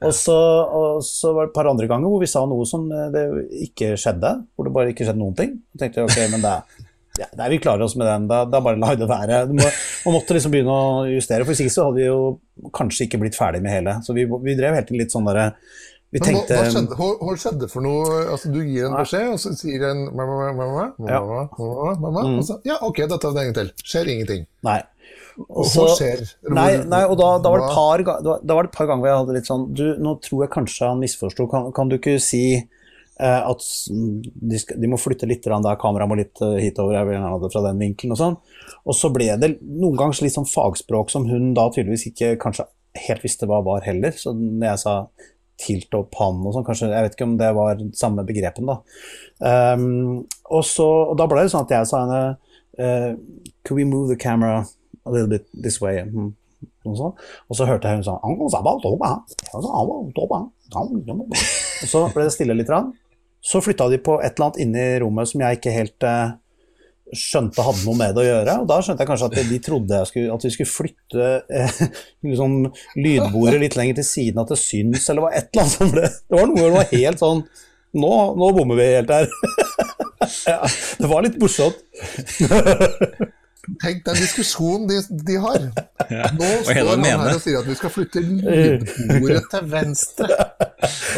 [0.04, 2.84] Og så, og så, var det et par andre ganger hvor vi sa noe som
[2.92, 3.26] eh, det
[3.70, 4.36] ikke skjedde.
[4.60, 5.56] Hvor det bare ikke skjedde noen ting.
[5.72, 6.86] Jeg tenkte ok, men det er
[7.20, 8.28] ja, nei, vi klarer oss med den.
[8.30, 9.44] Da, da bare la det være.
[9.52, 9.68] Må,
[10.06, 13.22] man måtte liksom begynne å justere, for hvis ikke så hadde vi jo kanskje ikke
[13.24, 14.00] blitt ferdig med hele.
[14.06, 15.52] Så vi, vi drev helt til litt sånn derre
[16.10, 18.14] vi tenkte, hva, hva, skjedde, hva, hva, skjedde, for noe?
[18.34, 22.58] Altså, du gir en beskjed, og så sier en mamma, mamma, mamma, mamma, og så
[22.66, 23.70] Ja, ok, tar vi det en gang til.
[23.86, 24.48] Skjer ingenting.
[24.66, 24.80] Nei.
[25.46, 28.90] Og så, skjer Nei, nei og da, da, var par, da var det et par
[28.90, 31.46] ganger hvor jeg hadde litt sånn Du, nå tror jeg kanskje han misforsto.
[31.52, 32.79] Kan, kan, du ikke si Eh,
[33.20, 37.26] at de, skal, de, må flytte litt der, kameraet må litt eh, hitover, jeg vil
[37.26, 38.38] ha det fra den vinkelen og sånn.
[38.88, 42.70] Og så ble det noen ganger litt sånn fagspråk som hun da tydeligvis ikke kanskje
[43.08, 44.16] helt visste hva var heller.
[44.16, 44.96] Så når jeg sa
[45.60, 48.78] tilt og pann og sånn, kanskje Jeg vet ikke om det var samme begrepen, da.
[49.76, 52.22] Um, og, så, og da ble det sånn at jeg sa henne
[52.80, 53.12] uh,
[53.68, 54.64] Could we move the camera
[55.04, 56.06] a little bit this way?
[56.08, 56.32] Mm.
[56.88, 58.24] Og, så, og så hørte jeg hun sånn
[61.84, 62.72] Og så ble det stille litt.
[62.72, 62.92] Rann.
[63.42, 66.36] Så flytta de på et eller annet inne i rommet som jeg ikke helt eh,
[67.16, 68.58] skjønte hadde noe med det å gjøre.
[68.62, 71.82] Og da skjønte jeg kanskje at de trodde skulle, at vi skulle flytte eh,
[72.28, 72.60] liksom,
[73.00, 76.06] lydbordet litt lenger til siden, at det syns, eller var et eller annet som ble
[76.10, 77.44] Det var noe som var helt sånn
[78.00, 79.32] Nå, nå bommer vi helt her.
[80.52, 80.60] ja,
[81.02, 81.80] det var litt morsomt.
[83.84, 85.60] Tenk den diskusjonen de, de har.
[86.40, 87.26] Nå står han den ene.
[87.26, 90.38] her og sier at vi skal flytte lydbordet til venstre.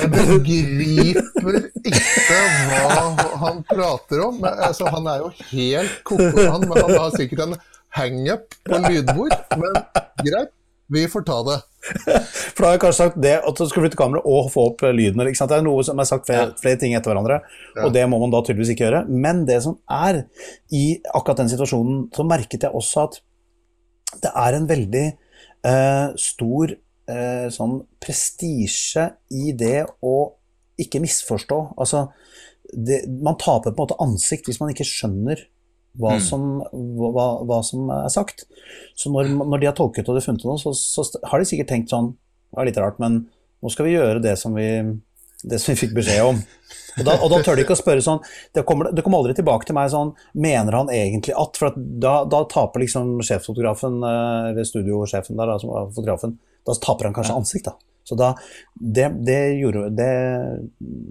[0.02, 2.40] Jeg begriper ikke
[2.72, 3.04] hva
[3.44, 4.40] han prater om.
[4.42, 7.56] Men, altså, han er jo helt koko, han, men han har sikkert en
[7.98, 9.38] hangup på lydbord.
[9.62, 9.80] Men
[10.26, 10.52] greit,
[10.92, 11.58] vi får ta det.
[12.54, 14.84] For da har jeg kanskje sagt det at du skal flytte kamera og få opp
[14.86, 15.24] eh, lyden.
[15.26, 15.52] Ikke sant?
[15.54, 17.42] Det er noe som er sagt flere, flere ting etter hverandre,
[17.86, 19.04] og det må man da tydeligvis ikke gjøre.
[19.10, 20.24] Men det som er
[20.76, 23.20] i akkurat den situasjonen, så merket jeg også at
[24.22, 30.16] det er en veldig eh, stor eh, sånn prestisje i det å
[30.82, 31.62] ikke misforstå.
[31.80, 32.10] Altså,
[32.72, 35.46] det, man taper på en måte ansikt hvis man ikke skjønner
[36.00, 38.46] hva, som, hva, hva som er sagt.
[38.96, 41.72] Så når, når de har tolket og de funnet noe, så, så har de sikkert
[41.74, 42.14] tenkt sånn
[42.52, 43.26] Det var litt rart, men
[43.62, 44.68] nå skal vi gjøre det som vi,
[45.44, 46.40] det som vi fikk beskjed om.
[47.00, 48.20] Og da, og da tør de ikke å spørre sånn
[48.56, 51.78] det kommer, det kommer aldri tilbake til meg sånn Mener han egentlig at For at
[51.80, 56.36] da, da taper liksom sjeffotografen, eh, eller studiosjefen der, var fotografen,
[56.68, 57.91] da taper han kanskje ansikt, da.
[58.12, 58.34] Så da
[58.82, 60.08] Det, det gjorde Det,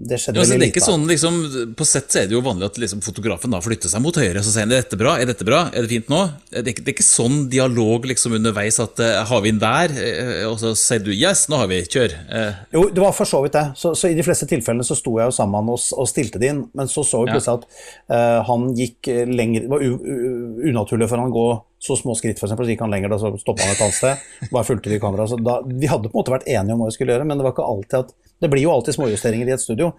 [0.09, 0.87] det skjedde Ja, veldig det er ikke lite.
[0.91, 1.35] sånn, liksom,
[1.79, 4.43] På sett så er det jo vanlig at liksom, fotografen da flytter seg mot høyre.
[4.43, 6.21] Så sier han er dette bra, er dette bra, er det fint nå?
[6.51, 9.61] Det er, ikke- det er ikke sånn dialog liksom underveis at eh, har vi den
[9.63, 9.95] der?
[9.97, 12.11] Eh, Og så sier du yes, nå har vi, kjør.
[12.29, 13.65] Eh, Jo, det var for så vidt det.
[13.79, 16.51] Så, så i de fleste tilfellene så sto jeg jo sammen og, og stilte det
[16.53, 17.37] inn, men så så vi Ja.
[17.39, 17.65] plutselig at
[18.11, 21.47] uh, han gikk lenger Det var unaturlig for han å gå
[21.81, 24.25] så små skritt, f.eks., så gikk han lenger, da så stoppa han et annet sted.
[24.53, 25.31] Bare fulgte vi kameraet.
[25.31, 27.39] Så da, vi hadde på en måte vært enige om hva vi skulle gjøre, men
[27.39, 29.91] det var ikke alltid at Det blir jo alltid småjusteringer i et studio.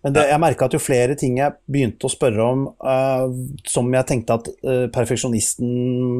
[0.00, 3.26] Men det, jeg merka at jo flere ting jeg begynte å spørre om uh,
[3.68, 5.74] som jeg tenkte at uh, perfeksjonisten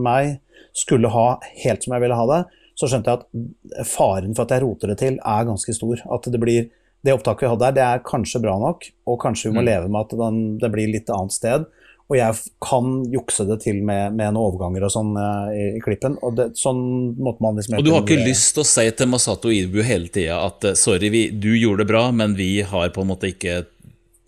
[0.04, 0.38] meg
[0.76, 2.42] skulle ha helt som jeg ville ha det,
[2.76, 6.04] så skjønte jeg at faren for at jeg roter det til, er ganske stor.
[6.12, 6.68] At det blir
[7.00, 9.88] Det opptaket vi hadde der, det er kanskje bra nok, og kanskje vi må leve
[9.88, 11.64] med at den, det blir litt annet sted.
[12.10, 15.82] Og jeg kan jukse det til med, med noen overganger og sånn eh, i, i
[15.84, 16.16] klippen.
[16.26, 16.80] Og det, sånn
[17.22, 20.10] måtte man liksom og du har ikke lyst til å si til Masato Ibu hele
[20.10, 23.30] tida at eh, sorry, vi, du gjorde det bra, men vi har på en måte
[23.30, 23.60] ikke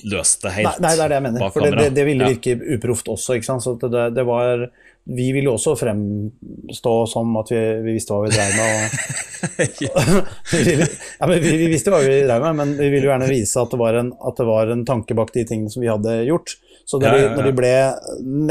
[0.06, 1.50] løst det Nei, helt nei, det er det jeg mener.
[1.54, 2.32] For det, det, det ville Ja.
[2.34, 3.36] virke uproft også.
[3.38, 3.62] ikke sant?
[3.66, 4.64] Så det, det, det var
[5.04, 8.66] Vi ville jo også fremstå som at vi, vi visste hva vi drev med.
[8.70, 8.82] Og,
[10.52, 13.30] vi, ja, men vi, vi visste hva vi drev med, men vi ville jo gjerne
[13.30, 15.90] vise at det, var en, at det var en tanke bak de tingene som vi
[15.90, 16.54] hadde gjort.
[16.86, 17.72] Så når, Ja, ja, De, når de ble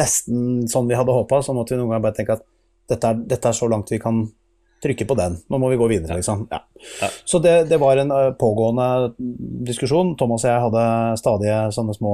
[0.02, 2.46] nesten sånn vi hadde håpa, så måtte vi noen ganger bare tenke at
[2.92, 4.24] dette er, dette er så langt vi kan
[4.82, 5.36] trykke på den.
[5.50, 6.48] Nå må vi gå videre, liksom.
[6.52, 6.64] Ja.
[7.30, 9.14] Så det, det var en pågående
[9.68, 10.16] diskusjon.
[10.18, 10.86] Thomas og jeg hadde
[11.22, 12.14] stadige sånne små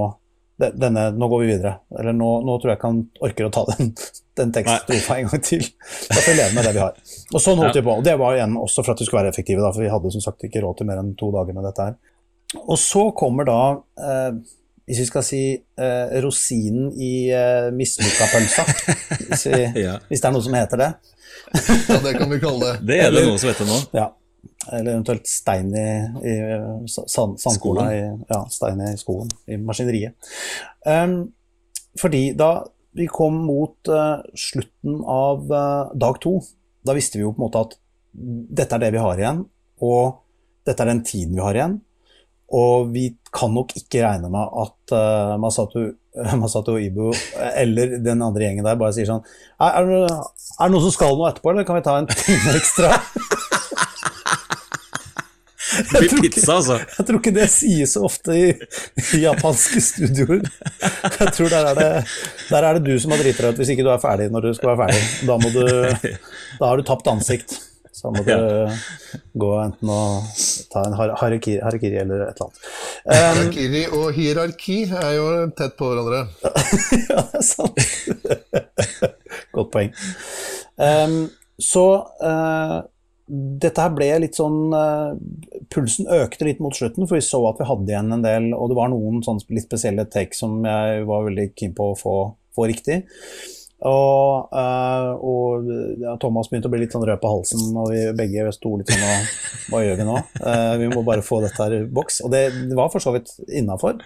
[0.57, 1.75] denne, Nå går vi videre.
[1.99, 3.91] Eller nå, nå tror jeg ikke han orker å ta den,
[4.41, 5.63] den tekststrofa en gang til.
[6.09, 6.97] Da får vi leve med det vi har.
[7.31, 7.81] Og sånn holdt Ja.
[7.81, 7.95] vi på.
[8.01, 10.11] Og det var igjen også for at vi skulle være effektive, da, for vi hadde
[10.17, 11.95] som sagt ikke råd til mer enn to dager med dette her.
[12.65, 13.59] Og så kommer da,
[14.01, 14.31] eh,
[14.87, 18.63] hvis vi skal si eh, rosinen i eh, mislykka pølsa,
[19.27, 19.97] hvis, vi, Ja.
[20.07, 20.91] hvis det er noe som heter det.
[21.89, 22.77] Ja, det kan vi kalle det.
[22.87, 23.79] Det er det noen som heter nå.
[23.97, 24.07] Ja.
[24.71, 25.89] Eller eventuelt stein i,
[26.27, 26.35] i
[26.87, 27.99] sand, sandkorna i,
[28.31, 30.15] ja, stein i skoen, i maskineriet.
[30.87, 31.19] Um,
[31.99, 32.51] fordi da
[32.97, 36.37] vi kom mot uh, slutten av uh, dag to,
[36.87, 37.75] da visste vi jo på en måte at
[38.59, 39.43] dette er det vi har igjen,
[39.83, 40.23] og
[40.67, 41.77] dette er den tiden vi har igjen.
[42.55, 45.83] Og vi kan nok ikke regne med at uh, Masato,
[46.41, 47.11] Masato Ibu
[47.59, 49.25] eller den andre gjengen der bare sier sånn
[49.59, 52.09] Er, er, det, er det noen som skal noe etterpå, eller kan vi ta en
[52.13, 52.95] time ekstra?
[55.77, 56.77] Det blir pizza, altså.
[56.79, 58.47] Jeg tror ikke det sies så ofte i,
[59.17, 60.45] i japanske studioer.
[60.79, 61.89] Jeg tror der er, det,
[62.49, 64.47] der er det du som har driti deg ut hvis ikke du er ferdig når
[64.47, 65.03] du skal være ferdig.
[65.29, 65.65] Da, må du,
[66.61, 67.59] da har du tapt ansikt.
[67.97, 68.33] Så må du
[69.41, 70.41] gå enten og
[70.71, 72.67] ta en har- harakiri, harakiri eller et eller annet.
[73.07, 76.25] Um, Harakiri og hierarki er jo tett på hverandre.
[77.09, 77.81] ja, det er sant.
[79.57, 79.95] Godt poeng.
[80.77, 81.17] Um,
[81.57, 81.87] så
[82.21, 82.77] uh,
[83.27, 85.15] dette her ble litt sånn eh,
[85.73, 88.69] Pulsen økte litt mot slutten, for vi så at vi hadde igjen en del, og
[88.71, 92.13] det var noen sånn litt spesielle take som jeg var veldig keen på å få,
[92.55, 93.01] få riktig.
[93.85, 95.67] Og, eh, og
[96.01, 98.89] ja, Thomas begynte å bli litt sånn rød på halsen, og vi begge sto litt
[98.89, 100.15] sånn og Hva gjør vi nå?
[100.81, 102.21] Vi må bare få dette her i boks.
[102.25, 103.99] Og det, det var for så vidt innafor.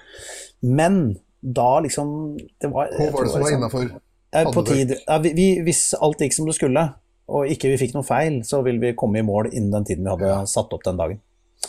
[0.62, 4.02] Men da liksom det var, Hva var det som var liksom- innafor?
[4.34, 4.96] Eh, På tid.
[5.08, 6.86] Ja, vi, vi, hvis alt gikk som det skulle,
[7.32, 10.04] og ikke vi fikk noe feil, så ville vi komme i mål innen den tiden
[10.08, 11.20] vi hadde satt opp den dagen.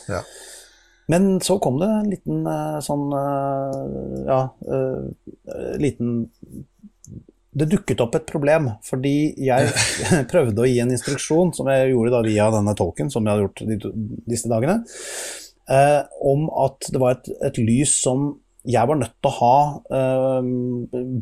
[0.08, 0.20] Ja.
[1.10, 3.10] Men så kom det en liten eh, sånn
[4.26, 4.42] Ja,
[5.82, 6.30] liten
[7.52, 9.72] Det dukket opp et problem, fordi jeg
[10.32, 13.44] prøvde å gi en instruksjon, som jeg gjorde da via denne tolken, som jeg hadde
[13.44, 13.90] gjort de,
[14.32, 14.78] disse dagene,
[15.68, 18.30] eh, om at det var et, et lys som
[18.68, 19.56] jeg var nødt til å ha
[19.98, 20.50] eh,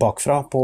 [0.00, 0.60] bakfra, på,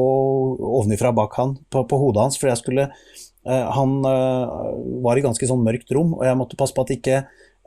[0.81, 5.25] ovenifra bak han, på, på hodet hans, fordi jeg skulle eh, Han uh, var i
[5.25, 7.23] ganske sånn mørkt rom, og jeg måtte passe på at ikke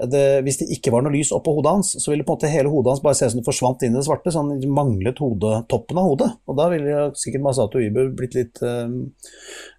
[0.07, 2.51] det, hvis det ikke var noe lys oppå hodet hans, så ville på en måte
[2.51, 4.61] hele hodet hans bare se ut som det forsvant inn i det svarte, så han
[4.71, 6.29] manglet hodet, toppen av hodet.
[6.47, 8.87] Og da ville sikkert Masato Ibu blitt litt uh,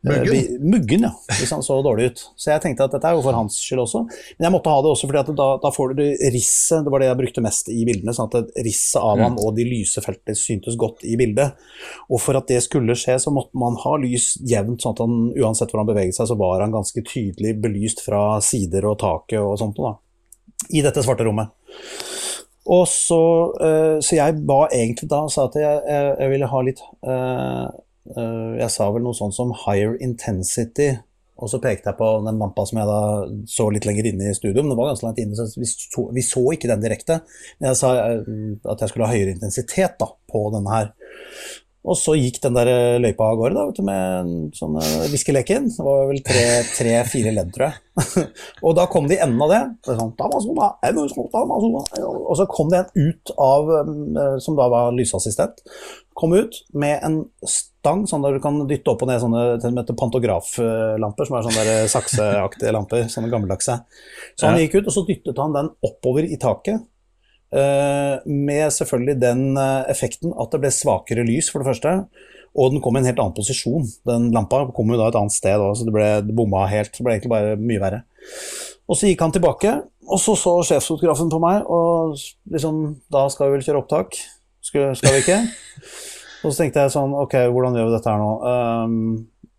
[0.04, 0.58] muggen.
[0.60, 2.24] muggen, ja, hvis han så dårlig ut.
[2.36, 4.02] Så jeg tenkte at dette er jo for hans skyld også.
[4.36, 6.04] Men jeg måtte ha det også fordi at da, da får du
[6.36, 9.24] risset, det var det jeg brukte mest i bildene, sånn at risset av mm.
[9.24, 11.56] ham og de lyse feltene syntes godt i bildet.
[12.12, 15.18] Og for at det skulle skje, så måtte man ha lys jevnt, sånn at han
[15.32, 19.40] uansett hvor han beveget seg, så var han ganske tydelig belyst fra sider og taket
[19.40, 19.80] og sånt.
[19.80, 19.96] da
[20.68, 21.52] i dette svarte rommet.
[22.70, 23.20] Og så,
[23.56, 27.66] uh, så jeg ba egentlig da sa at jeg, jeg, jeg ville ha litt uh,
[28.14, 30.92] uh, Jeg sa vel noe sånt som higher intensity,
[31.40, 33.00] og så pekte jeg på den lampa som jeg da
[33.48, 34.60] så litt lenger inne i studio.
[34.60, 37.22] Men det var ganske langt inne, så vi så, vi så ikke den direkte.
[37.58, 40.92] Men jeg sa at jeg skulle ha høyere intensitet da, på denne her.
[41.80, 44.76] Og så gikk den der eh, løypa av gårde da, vet du, med sånn
[45.08, 45.70] viskeleken.
[45.72, 48.26] Det var vel tre-fire tre, ledd, tror jeg.
[48.66, 49.62] og da kom de i enden av det.
[49.88, 50.12] sånn,
[52.20, 55.64] og så kom det en ut av, eh, som da var lysassistent,
[56.20, 57.18] kom ut med en
[57.48, 61.88] stang sånn der du kan dytte opp og ned sånne pantograflamper, som er sånne der
[61.88, 63.08] sakseaktige lamper.
[63.08, 63.80] Sånne gammeldagse.
[64.36, 66.99] Så han gikk ut, og så dyttet han den oppover i taket Eh,
[67.52, 71.94] med selvfølgelig den eh, effekten at det ble svakere lys, for det første.
[72.58, 73.86] Og den kom i en helt annen posisjon.
[74.06, 76.92] Den lampa kom jo da et annet sted, så det ble det bomma helt.
[76.96, 78.02] Det ble egentlig bare mye verre.
[78.90, 79.76] Og så gikk han tilbake,
[80.10, 82.18] og så så sjefsfotografen på meg, og
[82.50, 82.80] liksom
[83.12, 84.18] Da skal vi vel kjøre opptak?
[84.66, 85.42] Skal, skal vi ikke?
[86.44, 88.30] Og så tenkte jeg sånn Ok, hvordan gjør vi dette her nå?
[88.44, 88.96] Um,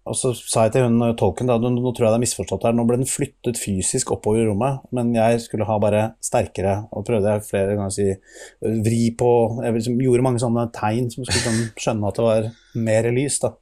[0.02, 2.64] og så sa jeg til hun eh, tolken da, nå tror jeg det er misforstått
[2.66, 6.80] her, nå ble den flyttet fysisk oppover i rommet, men jeg skulle ha bare sterkere,
[6.90, 8.08] og prøvde jeg flere ganger å si
[8.86, 9.30] vri på
[9.62, 12.50] Jeg liksom gjorde mange sånne tegn som skulle sånn, skjønne at det var
[12.82, 13.38] mer lys.
[13.44, 13.54] da.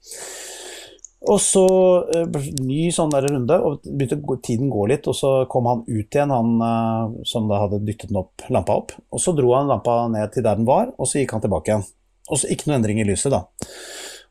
[1.27, 1.65] Og så
[2.07, 6.07] uh, ny sånn der runde, og begynte tiden gå litt, og så kom han ut
[6.07, 8.95] igjen, han som da hadde dyttet opp, lampa opp.
[9.11, 11.73] Og så dro han lampa ned til der den var, og så gikk han tilbake
[11.73, 11.89] igjen.
[12.29, 13.43] Og så ikke noe endring i lyset, da.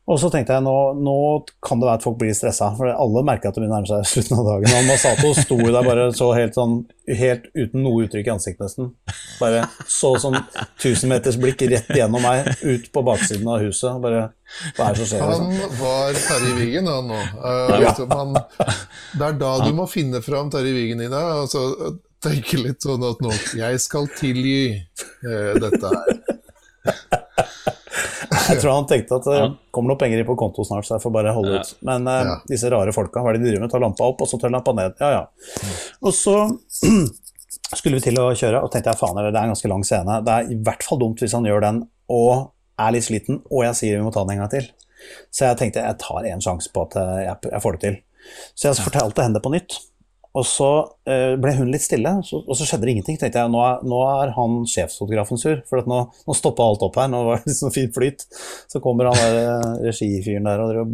[0.09, 0.75] Og så tenkte jeg nå,
[1.05, 1.15] nå
[1.61, 3.89] kan det være at folk blir stressa, for alle merker at det begynner å nærme
[3.91, 4.71] seg slutten av dagen.
[4.73, 6.79] Og Masato sto der bare så helt sånn,
[7.19, 8.89] helt uten noe uttrykk i ansiktet nesten.
[9.37, 10.39] Bare så sånn
[10.81, 14.01] tusenmetersblikk rett gjennom meg, ut på baksiden av huset.
[14.01, 14.25] Bare
[14.79, 15.23] hva er det som skjer?
[15.29, 15.77] Han liksom?
[15.83, 17.21] var Terje Vigen, han nå.
[17.45, 17.93] Uh, ja.
[18.09, 18.33] man,
[19.13, 21.33] det er da du må finne fram Terje Vigen i deg.
[21.45, 21.93] Altså,
[22.25, 23.31] tenke litt sånn at nå
[23.61, 26.39] Jeg skal tilgi uh, dette her.
[28.49, 29.39] Jeg tror han tenkte at det
[29.73, 31.71] kommer noen penger inn på konto snart, så jeg får bare holde ut.
[31.85, 32.35] Men uh, ja.
[32.49, 33.71] disse rare folka, hva er det de driver med?
[33.73, 34.95] Tar lampa opp, og så tar lampa ned.
[35.01, 35.23] Ja, ja.
[36.05, 36.35] Og så
[37.79, 40.19] skulle vi til å kjøre, og tenkte jeg faen, det er en ganske lang scene.
[40.25, 42.49] Det er i hvert fall dumt hvis han gjør den og
[42.79, 44.69] er litt sliten, og jeg sier vi må ta den en gang til.
[45.31, 47.99] Så jeg tenkte jeg tar en sjanse på at jeg, jeg får det til.
[48.55, 49.77] Så jeg fortalte henne det på nytt.
[50.39, 53.17] Og så uh, ble hun litt stille, og så skjedde det ingenting.
[53.19, 56.99] tenkte jeg, Nå er, nå er han sjefsfotografen sur, for nå, nå stoppa alt opp
[57.01, 57.09] her.
[57.11, 58.27] Nå var det sånn fin flyt.
[58.71, 60.93] Så kommer han der uh, regifyren der og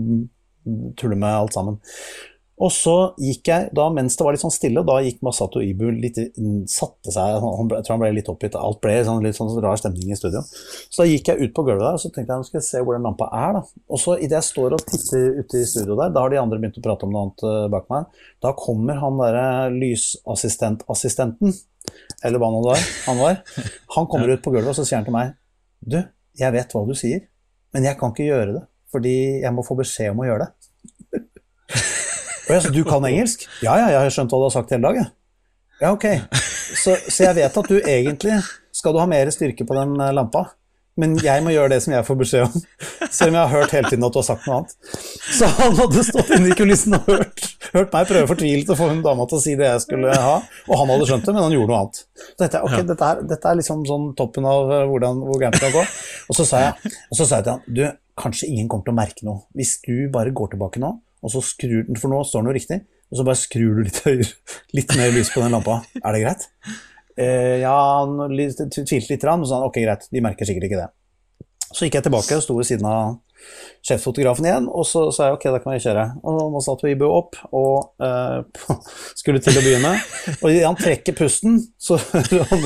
[0.97, 1.77] tuller med alt sammen.
[2.56, 5.89] Og så gikk jeg, da mens det var litt sånn stille, da gikk Masato Ibu
[5.91, 6.20] litt
[6.72, 8.56] satte seg han ble, Jeg tror han ble litt oppgitt.
[8.56, 10.43] Alt ble sånn, litt sånn rar stemning i studio.
[10.47, 12.68] Så da gikk jeg ut på gulvet der og så tenkte jeg nå skal jeg
[12.70, 13.58] se hvor den lampa er.
[13.58, 13.84] da.
[13.91, 16.62] Og så idet jeg står og titter ute i studio der, da har de andre
[16.62, 21.56] begynt å prate om noe annet uh, bak meg, da kommer han derre lysassistentassistenten,
[22.24, 23.41] eller hva nå det var, han var,
[23.97, 25.36] han kommer ut på gulvet og så sier han til meg
[25.84, 25.99] Du,
[26.39, 27.28] jeg vet hva du sier,
[27.76, 28.64] men jeg kan ikke gjøre det,
[28.95, 30.64] fordi jeg må få beskjed om å gjøre det.
[32.45, 33.47] Og jeg sa, du kan engelsk?
[33.65, 35.07] Ja, ja, jeg har skjønt hva du har sagt hele dagen.
[35.81, 36.05] Ja, ok.
[36.75, 38.37] Så, så, jeg vet at du egentlig
[38.75, 40.47] skal du ha mer styrke på den eh, lampa.
[40.95, 42.53] Men jeg må gjøre det som jeg får beskjed om,
[43.11, 44.75] selv om jeg har hørt hele tiden at du har sagt noe annet.
[45.35, 47.43] Så han hadde stått inne i kulissen og hørt,
[47.73, 50.37] hørt meg prøve fortvilet å få hun dama til å si det jeg skulle ha,
[50.39, 52.01] og han hadde skjønt det, men han gjorde noe annet.
[52.21, 55.43] Så tenkte jeg ok, dette er, dette er liksom sånn toppen av eh, hvordan, hvor
[55.43, 55.83] gærent det kan gå.
[56.31, 57.83] Og så sa jeg, og så sa jeg til han du,
[58.23, 59.43] kanskje ingen kommer til å merke noe.
[59.59, 60.95] Hvis du bare går tilbake nå
[61.26, 63.86] og så skrur den, for nå står den jo riktig, og så bare skrur du
[63.88, 64.30] litt, høyere,
[64.78, 65.80] litt mer lys på den lampa.
[66.01, 66.45] Er det greit?
[67.17, 70.84] Eh, ja, han tvilte litt, men så sa han ok, greit, de merker sikkert ikke
[70.84, 70.89] det.
[71.71, 73.15] Så gikk jeg tilbake og sto ved siden av
[73.86, 76.05] sjeffotografen igjen, og så sa jeg ok, da kan vi kjøre.
[76.26, 78.67] Og nå satt vi Ibu opp og eh,
[79.19, 79.95] skulle til å begynne.
[80.39, 81.99] Og idet han trekker pusten, så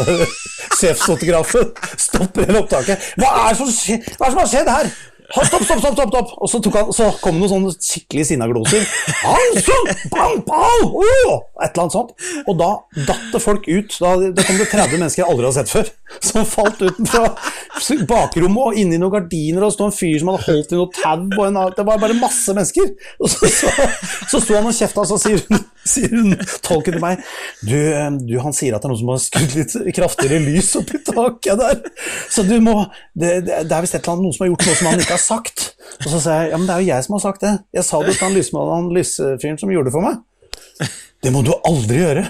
[0.80, 3.14] sjeffotografen stopper hele opptaket.
[3.20, 4.94] Hva er hva er det som har skjedd her?
[5.30, 6.32] Stopp, stopp, stopp, stopp, stopp!
[6.42, 8.86] Og så, han, så kom det noen sånne skikkelig sinna gloser.
[9.22, 9.92] Hansson!
[10.10, 11.36] Bang, bang, oh!
[11.62, 12.16] Et eller annet sånt.
[12.48, 12.70] Og da
[13.06, 13.94] datt det folk ut.
[14.02, 15.92] Da, da kom det 30 mennesker jeg aldri har sett før.
[16.18, 16.98] Som falt ut
[18.10, 20.90] bakrommet og inni noen gardiner, og det sto en fyr som hadde holdt i noe
[20.96, 21.70] tau.
[21.78, 22.92] Det var bare masse mennesker.
[23.22, 23.90] Og så, så,
[24.32, 26.36] så sto han og kjefta, og så sier hun, sier hun
[26.66, 27.22] tolken til meg
[27.64, 27.76] du,
[28.26, 31.60] du, han sier at det er noen som har skrudd litt kraftigere lys oppi taket
[31.62, 31.84] der.
[32.32, 32.76] Så du må
[33.14, 35.70] Det, det, er visst noen som har gjort noe som han ikke har sagt.
[36.06, 37.54] Og så sa jeg ja, men det er jo jeg som har sagt det.
[37.76, 40.26] Jeg sa det til han lysfyren som gjorde det for meg.
[41.20, 42.22] Det må du aldri gjøre.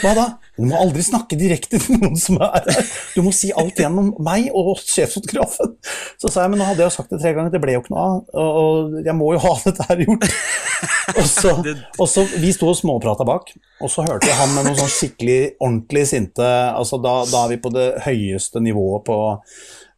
[0.00, 0.24] Hva da?
[0.56, 2.86] Du må aldri snakke direkte til noen som er her.
[3.12, 5.74] Du må si alt gjennom meg og sjefsfotografen.
[6.16, 7.92] Så sa jeg, men nå hadde jeg sagt det tre ganger, det ble jo ikke
[7.92, 10.28] noe av, og jeg må jo ha dette her gjort.
[11.12, 11.52] Og så,
[12.00, 13.52] og så Vi sto og småprata bak,
[13.84, 17.52] og så hørte jeg han med noen sånn skikkelig ordentlig sinte altså da, da er
[17.54, 19.18] vi på det høyeste nivået på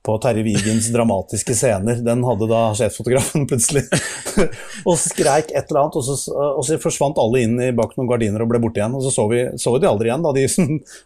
[0.07, 2.01] på Terje Vigens dramatiske scener.
[2.05, 3.85] Den hadde da sjefsfotografen plutselig.
[4.89, 6.17] og skreik et eller annet, og så,
[6.49, 8.95] og så forsvant alle inn i bak noen gardiner og ble borte igjen.
[8.97, 10.47] Og så så vi, så vi de aldri igjen, da, de,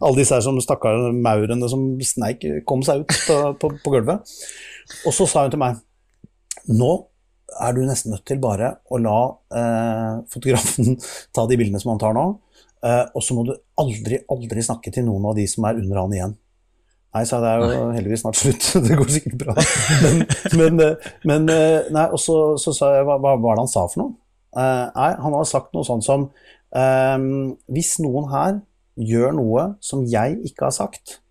[0.04, 4.36] alle disse her som stakkar maurene som sneik, kom seg ut på, på, på gulvet.
[5.06, 5.80] Og så sa hun til meg
[6.70, 6.92] Nå
[7.60, 9.18] er du nesten nødt til bare å la
[9.58, 10.94] eh, fotografen
[11.34, 12.24] ta de bildene som han tar nå,
[12.86, 16.00] eh, og så må du aldri, aldri snakke til noen av de som er under
[16.04, 16.36] han igjen.
[17.12, 19.54] Nei, sa jeg, det er jo heldigvis snart slutt, det går sikkert bra.
[20.00, 20.22] Men,
[20.56, 20.84] men,
[21.28, 24.00] men eh, nei, og så, så sa jeg hva, hva var det han sa for
[24.00, 24.14] noe?
[24.52, 27.28] Uh, nei, han hadde sagt noe sånt som um,
[27.72, 28.58] Hvis noen her
[29.00, 31.22] gjør noe som jeg ikke har sagt,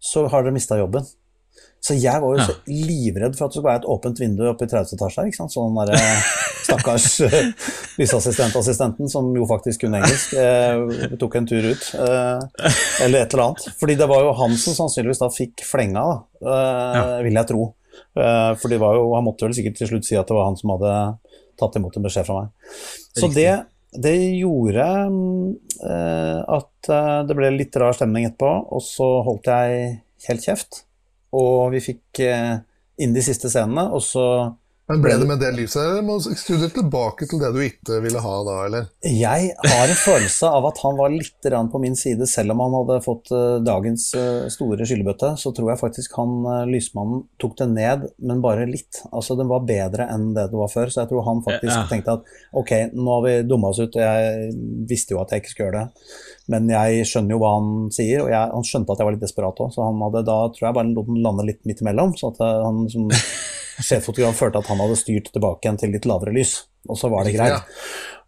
[0.00, 1.04] så har dere mista jobben.
[1.82, 4.68] Så jeg var jo så livredd for at det skulle være et åpent vindu oppe
[4.68, 4.94] i 30.
[4.94, 5.32] etasje her.
[5.34, 6.12] Sånn den derre
[6.68, 7.08] stakkars
[7.98, 11.88] lysassistentassistenten, som jo faktisk kunne engelsk, eh, tok en tur ut.
[11.98, 12.68] Eh,
[13.02, 13.66] eller et eller annet.
[13.80, 16.06] Fordi det var jo han som sannsynligvis da fikk flenga,
[16.44, 17.66] da, eh, vil jeg tro.
[18.16, 20.48] Eh, for det var jo, han måtte vel sikkert til slutt si at det var
[20.50, 20.94] han som hadde
[21.60, 22.72] tatt imot en beskjed fra meg.
[23.16, 23.42] Så Riktig.
[23.42, 24.86] det, det gjorde
[25.82, 29.92] eh, at eh, det ble litt rar stemning etterpå, og så holdt jeg
[30.28, 30.84] helt kjeft.
[31.32, 32.58] Og vi fikk eh,
[33.02, 34.24] inn de siste scenene, og så
[34.90, 38.20] Men ble det med det lyset, eller må du tilbake til det du ikke ville
[38.20, 38.88] ha da, eller?
[39.06, 42.74] Jeg har en følelse av at han var litt på min side, selv om han
[42.76, 45.30] hadde fått eh, dagens eh, store skyllebøtte.
[45.40, 46.34] Så tror jeg faktisk han
[46.68, 49.00] lysmannen tok det ned, men bare litt.
[49.14, 51.86] Altså Den var bedre enn det det var før, så jeg tror han faktisk Ja.
[51.88, 54.52] tenkte at ok, nå har vi dumma oss ut, jeg
[54.90, 56.06] visste jo at jeg ikke skulle gjøre det.
[56.50, 59.24] Men jeg skjønner jo hva han sier, og jeg, han skjønte at jeg var litt
[59.24, 62.16] desperat òg, så han hadde da tror jeg bare lot den lande litt midt imellom.
[62.18, 63.12] Så at eh, han som
[63.88, 66.56] sjeffotograf følte at han hadde styrt tilbake igjen til litt lavere lys,
[66.90, 67.60] og så var det greit.
[67.60, 67.62] Ja.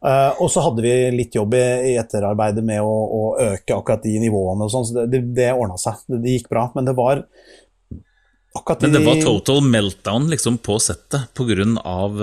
[0.04, 4.02] Uh, og så hadde vi litt jobb i, i etterarbeidet med å, å øke akkurat
[4.04, 6.02] de nivåene og sånn, så det, det, det ordna seg.
[6.04, 6.66] Det, det gikk bra.
[6.74, 7.22] Men det var
[8.54, 11.64] akkurat de Men det var total meltdown liksom på settet pga.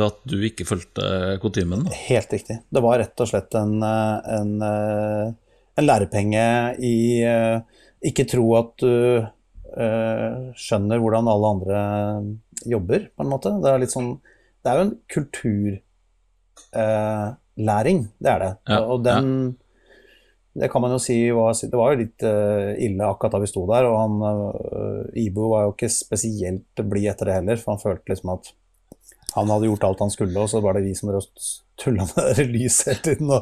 [0.05, 1.87] at du ikke fulgte kutymen?
[2.07, 2.61] Helt riktig.
[2.69, 5.33] Det var rett og slett en, eh, en, eh,
[5.81, 6.45] en lærepenge
[6.85, 6.95] i
[7.27, 7.57] eh,
[8.01, 11.79] ikke tro at du eh, skjønner hvordan alle andre
[12.69, 13.49] jobber, på en måte.
[13.61, 14.21] Det er sånn
[14.61, 18.53] Det er jo en kulturlæring, det er det.
[18.69, 19.27] Ja, og den
[20.53, 23.47] Det kan man jo si var, Det var jo litt eh, ille akkurat da vi
[23.47, 27.71] sto der, og han eh, Ibo var jo ikke spesielt blid etter det heller, for
[27.73, 28.43] han følte liksom at
[29.31, 31.07] han hadde gjort alt han skulle, og så var det vi som
[31.79, 33.27] tulla med det lys hele tiden.
[33.31, 33.41] Og,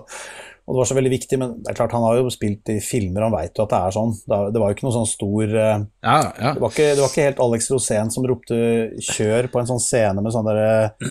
[0.70, 2.76] og det var så veldig viktig, men det er klart han har jo spilt i
[2.78, 4.12] filmer, han veit jo at det er sånn.
[4.22, 6.52] Det, var jo ikke noe sånn stor eh, Ja, ja.
[6.54, 8.60] det var, ikke, det var ikke helt Alex Rosén som ropte
[9.02, 11.08] 'kjør' på en sånn scene med sånn der eh,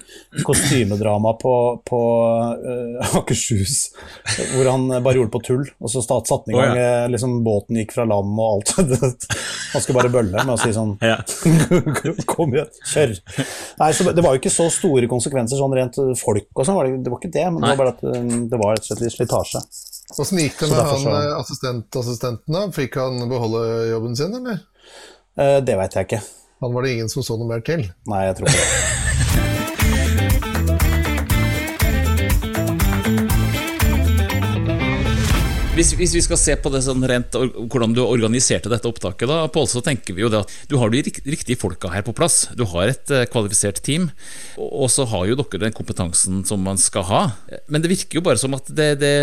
[0.47, 1.55] kostymedrama på,
[1.91, 2.03] på
[2.55, 3.89] uh, Akershus,
[4.53, 7.11] hvor han bare gjorde på tull, og så satte han i gang oh, ja.
[7.11, 8.77] liksom båten gikk fra land og alt.
[9.75, 10.95] han skulle bare bølle med å si sånn
[12.31, 13.17] Kom igjen, kjør!
[13.83, 17.03] Nei, så Det var jo ikke så store konsekvenser sånn rent folk og sånn, det,
[17.03, 18.07] det var ikke det, men det var bare at
[18.55, 19.48] det var rett og slett litt slitasje.
[20.19, 22.67] Åssen gikk det med han så- eh, assistentassistenten, da?
[22.73, 24.61] Fikk han beholde jobben sin, eller?
[25.39, 26.23] Eh, Det veit jeg ikke.
[26.61, 27.85] Han var det ingen som så noe mer til.
[28.07, 29.45] Nei, jeg tror ikke det.
[35.79, 37.37] Hvis, hvis vi skal se på det sånn rent,
[37.71, 40.91] hvordan du organiserte dette opptaket, da, Pål, så tenker vi jo det at du har
[40.91, 42.49] de riktige folka her på plass.
[42.59, 44.09] Du har et eh, kvalifisert team,
[44.59, 47.23] og så har jo dere den kompetansen som man skal ha.
[47.71, 49.15] Men det virker jo bare som at det, det,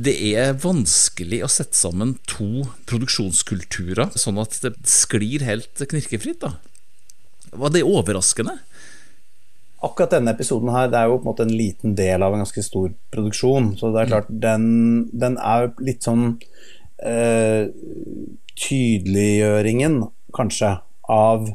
[0.00, 6.40] det er vanskelig å sette sammen to produksjonskulturer, sånn at det sklir helt knirkefritt.
[6.40, 6.56] da.
[7.52, 8.56] Var det overraskende?
[9.82, 12.44] Akkurat denne episoden her, det er jo på en måte en liten del av en
[12.44, 13.72] ganske stor produksjon.
[13.80, 14.66] Så det er klart, den,
[15.10, 16.36] den er jo litt sånn
[17.02, 17.66] eh,
[18.62, 19.98] tydeliggjøringen,
[20.36, 20.76] kanskje,
[21.10, 21.50] av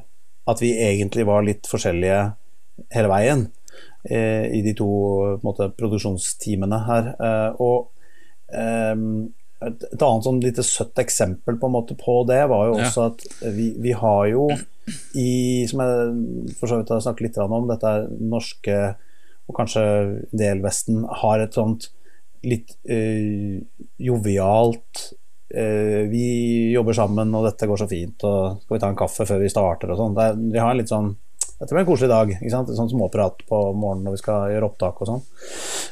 [0.48, 2.20] at vi egentlig var litt forskjellige
[2.94, 3.48] hele veien
[4.10, 4.90] eh, i de to
[5.44, 7.12] måte, produksjonsteamene her.
[7.16, 7.90] Eh, og
[8.52, 8.94] eh,
[9.58, 13.14] et, et, annet sånn lite søtt eksempel på, måte, på det var jo også ja.
[13.14, 14.50] at vi, vi, har jo
[15.18, 18.80] i Som jeg for så vidt har snakket litt om, dette er norske
[19.48, 19.84] og kanskje
[20.36, 21.90] del Vesten har et sånt
[22.48, 23.62] litt øh,
[24.04, 25.04] jovialt
[25.56, 26.26] øh, Vi
[26.74, 29.52] jobber sammen, og dette går så fint, og skal vi ta en kaffe før vi
[29.52, 30.20] starter og sånn.
[30.52, 31.16] Vi har en litt sånn
[31.58, 32.32] dette blir en koselig dag.
[32.36, 32.70] ikke sant?
[32.78, 35.24] Sånn småprat på morgenen når vi skal gjøre opptak og sånn.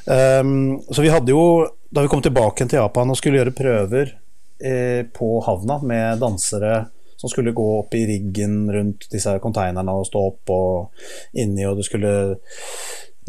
[0.05, 0.51] Um,
[0.93, 4.11] så vi hadde jo, da vi kom tilbake til Japan og skulle gjøre prøver
[4.61, 6.83] eh, på havna med dansere
[7.17, 11.79] som skulle gå opp i riggen rundt disse konteinerne og stå opp og inni, og
[11.79, 12.13] det skulle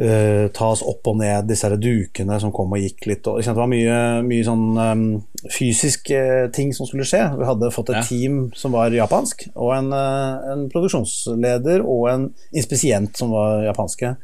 [0.00, 3.28] uh, tas opp og ned disse dukene som kom og gikk litt.
[3.30, 5.04] Og, det var mye, mye sånn um,
[5.52, 6.20] fysiske
[6.56, 7.22] ting som skulle skje.
[7.38, 8.06] Vi hadde fått et ja.
[8.08, 14.16] team som var japansk, og en, uh, en, produksjonsleder og en inspisient som var japanske.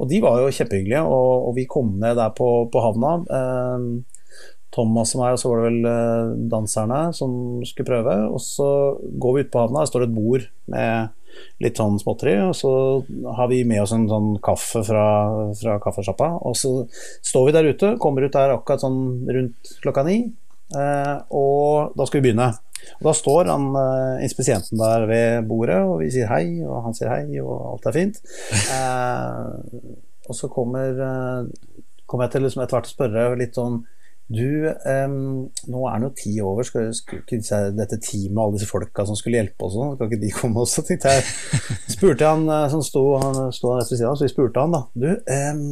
[0.00, 3.18] Og de var jo kjempehyggelige, og, og vi kom ned der på, på havna.
[3.30, 4.19] Uh,
[4.74, 7.32] Thomas og meg, og så var det vel danserne som
[7.66, 8.16] skulle prøve.
[8.30, 8.68] Og så
[9.00, 11.16] går vi ut på havna, der står et bord med
[11.62, 12.36] litt sånn småtteri.
[12.48, 12.72] Og så
[13.36, 15.04] har vi med oss en sånn kaffe fra,
[15.58, 16.32] fra kaffesjappa.
[16.46, 16.74] Og så
[17.26, 20.22] står vi der ute, kommer ut der akkurat sånn rundt klokka ni.
[20.70, 22.52] Eh, og da skal vi begynne.
[23.00, 26.96] Og da står han eh, inspisienten der ved bordet, og vi sier hei, og han
[26.96, 28.20] sier hei, og alt er fint.
[28.76, 29.88] Eh,
[30.30, 33.82] og så kommer, eh, kommer jeg til liksom etter hvert å spørre litt sånn
[34.30, 36.66] du, um, nå er det jo ti over.
[36.66, 40.32] Skal, skal, dette teamet og alle disse folka som skulle hjelpe oss, skal ikke de
[40.36, 40.84] komme også?
[40.86, 41.24] tenkte jeg.
[41.96, 44.76] spurte han eh, som sto, han sto rett ved siden av, så vi spurte han
[44.76, 44.84] da.
[44.94, 45.64] Du, um,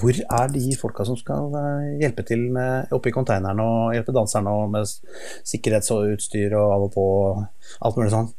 [0.00, 4.52] hvor er de folka som skal eh, hjelpe til med, i konteineren og hjelpe danserne
[4.54, 4.88] og med
[5.50, 7.06] sikkerhetsutstyr og av og på
[7.84, 8.30] alt mulig sånn?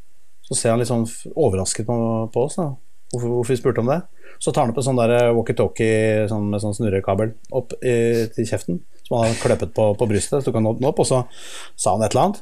[0.47, 1.05] Så ser han litt sånn
[1.36, 1.97] overrasket på,
[2.34, 2.72] på oss, da.
[3.12, 3.99] Hvorfor, hvorfor, vi spurte om det.
[4.41, 5.01] Så tar han opp en sånn
[5.37, 10.07] walkietalkie sånn, med sånn snurrekabel opp i, til kjeften som han har kløpet på, på
[10.09, 10.39] brystet.
[10.41, 11.21] Så tok den opp, og så
[11.75, 12.41] sa han et eller annet.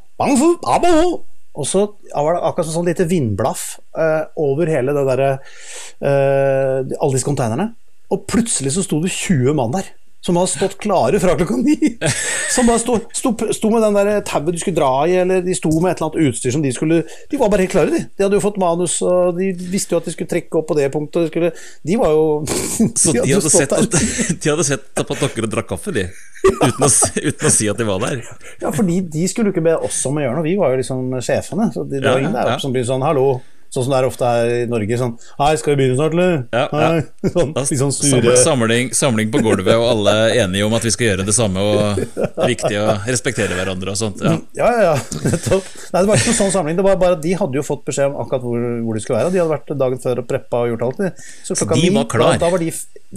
[1.59, 1.81] Og så
[2.13, 3.63] var det akkurat sånn lite vindblaff
[3.97, 7.71] eh, over hele det derre eh, Alle disse konteinerne.
[8.13, 9.89] Og plutselig så sto det 20 mann der
[10.25, 11.77] som hadde stått klare fra klokka ni.
[12.53, 15.53] Som bare sto, sto, sto med den der tauet de skulle dra i, eller de
[15.55, 18.01] sto med et eller annet utstyr som de skulle De var bare helt klare, de.
[18.17, 20.77] De hadde jo fått manus, og de visste jo at de skulle trekke opp på
[20.79, 21.27] det punktet.
[21.27, 21.51] De, skulle,
[21.87, 22.25] de var jo
[23.03, 23.99] Så de, hadde, sett at,
[24.41, 26.09] de hadde sett at dere drakk kaffe, de?
[26.49, 28.25] Uten å, uten å, si at de var der?
[28.63, 30.81] Ja, fordi de skulle jo ikke be oss om å gjøre noe, vi var jo
[30.81, 31.69] liksom sjefene.
[31.75, 33.27] Så det var ingen der oppe som begynte sånn Hallo,
[33.69, 34.97] Sånn som det er ofte her i Norge.
[34.97, 36.31] Sånn Hei, skal vi begynne snart, eller?
[36.49, 37.31] Ja, ja.
[37.35, 38.33] Sånn, sånn sure...
[38.41, 41.61] samling, samling, på gulvet, og alle er enige om at vi skal gjøre det samme,
[41.61, 44.23] og det er viktig å respektere hverandre og sånt.
[44.25, 44.95] Ja, ja, ja.
[45.93, 46.79] Nei, det var ikke noen sånn samling.
[46.79, 49.21] Det var bare at De hadde jo fått beskjed om akkurat hvor, hvor de skulle
[49.21, 49.33] være.
[49.35, 50.99] De hadde vært dagen før og preppa og gjort alt.
[51.45, 52.33] Så, Så de var klar?
[52.33, 52.69] Da, da, var de,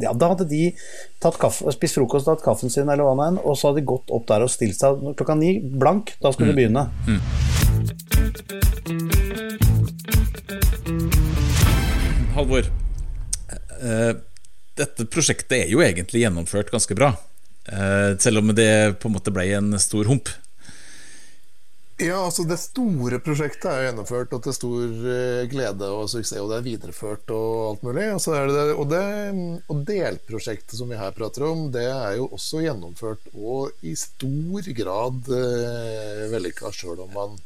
[0.04, 0.62] ja, da hadde de
[1.22, 4.08] kaffe, spist frokost, og tatt kaffen sin, eller hva det og så hadde de gått
[4.12, 6.04] opp der og stilt seg klokka ni blank.
[6.20, 6.56] Da skulle mm.
[6.56, 6.84] de begynne.
[7.08, 7.20] Mm.
[12.32, 12.68] Halvor.
[13.82, 14.14] Uh,
[14.78, 17.12] dette prosjektet er jo egentlig gjennomført ganske bra.
[17.68, 20.32] Uh, selv om det på en måte ble en stor hump.
[22.02, 26.40] Ja, altså Det store prosjektet er jo gjennomført, og til stor uh, glede og suksess.
[26.40, 28.08] Og det er videreført og alt mulig.
[28.16, 28.24] Og,
[28.56, 29.04] det, og, det,
[29.68, 34.72] og, delprosjektet som vi her prater om, det er jo også gjennomført og i stor
[34.80, 37.40] grad eh, vellykka, sjøl om man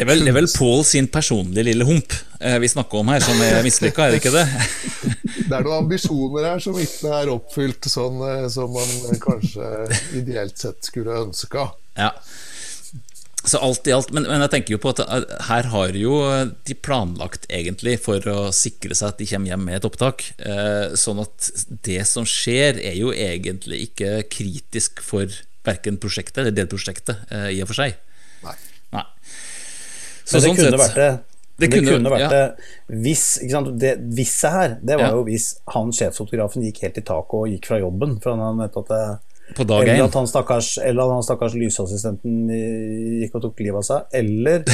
[0.00, 3.20] det er vel, det vel Paul sin personlige lille hump eh, vi snakker om her,
[3.20, 4.46] som er mislykka, er det ikke det?
[5.50, 9.68] det er noen ambisjoner her som ikke er oppfylt sånn eh, som man kanskje
[10.16, 11.66] ideelt sett skulle ønska.
[12.00, 12.14] Ja.
[13.44, 16.16] Så alt i alt, men, men, jeg tenker jo på at eh, her har jo
[16.64, 20.30] de planlagt egentlig for å sikre seg at de kommer hjem med et opptak.
[20.40, 21.52] Eh, sånn at
[21.84, 25.28] det som skjer, er jo egentlig ikke kritisk for
[25.68, 28.00] verken prosjektet eller delprosjektet eh, i og for seg.
[30.30, 31.10] Så det sånn kunne sett, det.
[31.60, 32.28] Det, det kunne, kunne, vært ja.
[32.32, 33.24] det hvis
[33.76, 35.16] Det Visset her, det var ja.
[35.18, 38.16] jo hvis han sjefsfotografen gikk helt i taket og gikk fra jobben.
[38.22, 39.02] For han mente at det,
[39.58, 42.48] eller at han stakkars, eller han stakkars lysassistenten
[43.20, 44.16] gikk og tok livet av seg.
[44.22, 44.64] Eller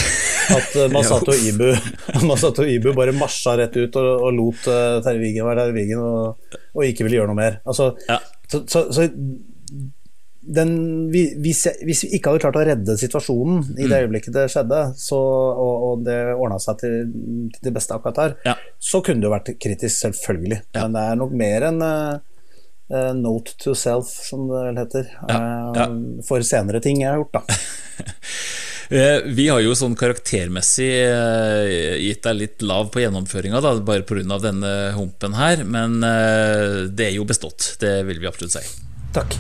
[0.55, 1.73] at Masato Ibu,
[2.29, 6.55] Masato Ibu bare marsja rett ut og, og lot Terje Wigen være Terje Wigen og,
[6.77, 7.61] og, ikke ville gjøre noe mer.
[7.67, 8.21] Altså, ja.
[8.53, 9.09] så, så, så
[10.47, 10.71] den,
[11.11, 13.99] hvis, jeg, hvis, vi ikke hadde klart å redde situasjonen i det mm.
[14.05, 16.97] øyeblikket det skjedde, så, og, og, det ordna seg til,
[17.51, 18.55] til, det beste akkurat her, ja.
[18.79, 20.61] så kunne det jo vært kritisk, selvfølgelig.
[20.71, 20.85] Ja.
[20.85, 25.41] Men det er nok mer enn uh, note to self, som det vel heter, ja.
[25.75, 27.45] uh, for senere ting jeg har gjort, da.
[28.87, 30.93] Vi har jo sånn karaktermessig
[32.05, 34.39] gitt deg litt lav på gjennomføringa, bare pga.
[34.45, 35.99] denne humpen her, men
[36.95, 37.73] det er jo bestått.
[37.83, 38.63] Det vil vi absolutt si.
[39.11, 39.35] Takk.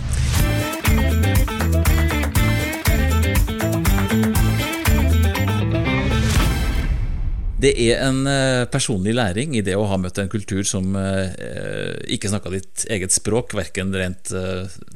[7.56, 8.26] Det er en
[8.68, 13.54] personlig læring i det å ha møtt en kultur som ikke snakka ditt eget språk,
[13.56, 14.28] verken rent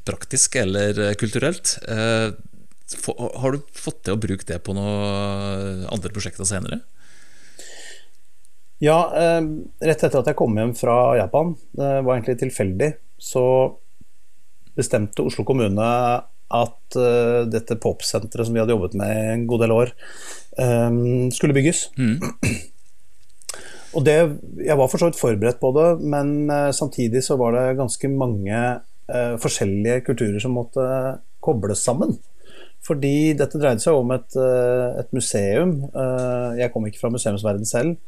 [0.04, 1.78] praktisk eller kulturelt.
[1.88, 6.82] Har du fått til å bruke det på noen andre prosjekter senere?
[8.80, 9.42] Ja, eh,
[9.84, 13.44] rett etter at jeg kom hjem fra Japan, det var egentlig tilfeldig, så
[14.72, 15.88] bestemte Oslo kommune
[16.50, 19.92] at uh, dette popsenteret som vi hadde jobbet med en god del år,
[20.58, 21.86] um, skulle bygges.
[21.98, 22.18] Mm.
[23.98, 24.16] Og det,
[24.62, 28.10] Jeg var for så vidt forberedt på det, men uh, samtidig så var det ganske
[28.10, 28.58] mange
[29.10, 30.84] uh, forskjellige kulturer som måtte
[31.42, 32.18] kobles sammen.
[32.86, 35.74] Fordi dette dreide seg om et, et museum.
[36.56, 37.98] Jeg kom ikke fra museumsverden selv,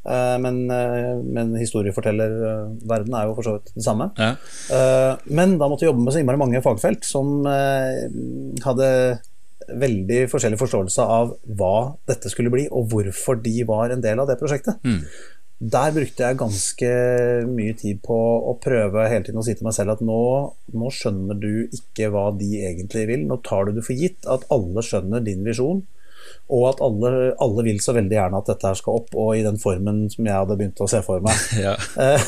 [0.00, 4.06] men, men historiefortellerverden er jo for så vidt det samme.
[4.16, 4.30] Ja.
[5.28, 8.88] Men da måtte jeg jobbe med så innmari mange fagfelt som hadde
[9.70, 11.74] veldig forskjellig forståelse av hva
[12.08, 14.80] dette skulle bli, og hvorfor de var en del av det prosjektet.
[14.82, 15.04] Mm.
[15.60, 16.90] Der brukte jeg ganske
[17.50, 18.16] mye tid på
[18.48, 20.20] å prøve hele tiden å si til meg selv at nå,
[20.72, 23.26] nå skjønner du ikke hva de egentlig vil.
[23.28, 25.84] Nå tar du det for gitt at alle skjønner din visjon.
[26.50, 29.44] Og at alle, alle, vil så veldig gjerne at dette her skal opp, og i
[29.46, 31.46] den formen som jeg hadde begynt å se for meg.
[31.60, 31.74] Ja.
[32.00, 32.22] Eh,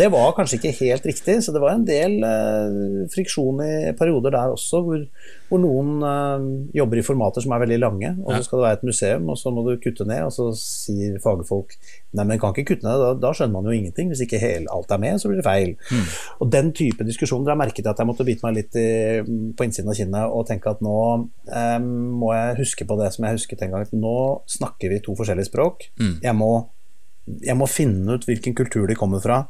[0.00, 4.34] det var kanskje ikke helt riktig, så det var en del eh, friksjon i perioder
[4.34, 5.04] der også, hvor,
[5.54, 8.78] hvor noen uh, jobber i formater som er veldig lange, og så skal det være
[8.80, 11.76] et museum, og så må du kutte ned, og så sier fagfolk
[12.14, 14.10] nei, men kan ikke kutte ned, da, da skjønner man jo ingenting.
[14.12, 15.74] Hvis ikke hele, alt er med, så blir det feil.
[15.90, 16.04] Mm.
[16.44, 18.86] Og den type diskusjoner har merket at jeg måtte bite meg litt i,
[19.24, 21.90] på innsiden av kinnet og tenke at nå um,
[22.20, 23.90] må jeg huske på det som jeg husket en gang.
[23.98, 24.16] Nå
[24.58, 25.88] snakker vi to forskjellige språk.
[25.98, 26.16] Mm.
[26.22, 26.52] Jeg, må,
[27.42, 29.44] jeg må finne ut hvilken kultur de kommer fra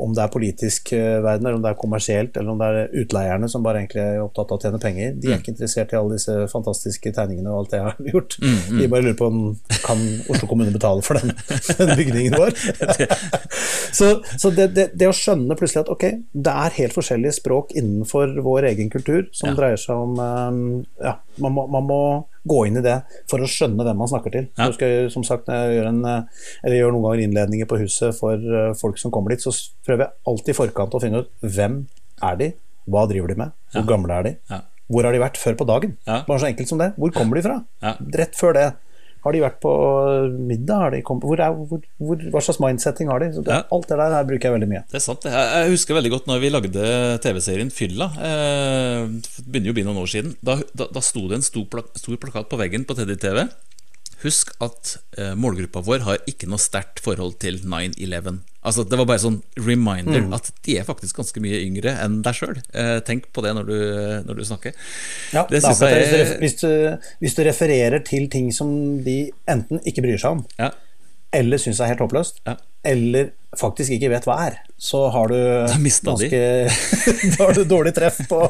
[0.00, 2.94] om det er politisk eh, verden, eller om det er kommersielt, eller om det er
[3.02, 5.14] utleierne som bare egentlig er opptatt av å tjene penger.
[5.16, 5.42] De er mm.
[5.42, 8.38] ikke interessert i alle disse fantastiske tegningene og alt det jeg har gjort.
[8.42, 8.80] Mm, mm.
[8.80, 9.40] De bare lurer på om
[9.84, 11.34] kan Oslo kommune betale for den,
[11.80, 12.56] den bygningen vår.
[13.98, 17.74] så, så det, det, det, å skjønne plutselig at ok, det er helt forskjellige språk
[17.78, 19.58] innenfor vår egen kultur som ja.
[19.58, 20.60] dreier seg om um,
[21.02, 22.02] ja, man må, man må
[22.48, 22.96] gå inn i det
[23.30, 24.48] for å skjønne hvem man snakker til.
[24.58, 24.70] Ja.
[24.80, 26.02] Jeg, som sagt, når jeg gjør, en,
[26.64, 29.52] eller gjør noen ganger innledninger på huset for eh, folk som kommer dit, så
[29.86, 31.82] prøver jeg alltid i forkant å finne ut hvem
[32.30, 32.52] er de,
[32.90, 33.88] hva driver de med, hvor ja.
[33.92, 34.62] gamle er de, ja.
[34.90, 35.96] hvor har de vært før på dagen?
[36.06, 36.92] Bare så enkelt som det.
[37.00, 37.60] Hvor kommer de fra?
[38.16, 38.68] Rett før det.
[39.24, 39.72] Har de vært på
[40.32, 40.96] middag?
[41.04, 43.30] Hvor er, hvor, hvor, hva slags mindsetting har de?
[43.36, 43.64] Det, ja.
[43.76, 44.84] Alt det der her bruker jeg veldig mye.
[44.90, 45.26] Det er sant.
[45.28, 46.92] Jeg husker veldig godt når vi lagde
[47.24, 48.10] TV-serien Fylla.
[48.16, 50.36] Eh, det begynner jo å bli noen år siden.
[50.44, 53.44] Da, da, da sto det en stor, plak stor plakat på veggen på Teddy TV.
[54.20, 58.42] Husk at eh, målgruppa vår har ikke noe sterkt forhold til 9-11.
[58.60, 60.34] Altså, det var bare sånn reminder mm.
[60.36, 62.58] at de er faktisk ganske mye yngre enn deg sjøl.
[62.76, 63.78] Eh, tenk på det når du,
[64.28, 64.76] når du snakker.
[65.32, 66.34] Ja, det synes jeg er...
[66.42, 66.68] hvis, du,
[67.24, 69.18] hvis, du, refererer til ting som de
[69.48, 70.68] enten ikke bryr seg om, ja.
[71.32, 72.56] Eller syns er helt håpløst, ja.
[72.86, 76.40] eller faktisk ikke vet hva er, så har du ganske
[77.36, 78.40] Da har du dårlig treff på,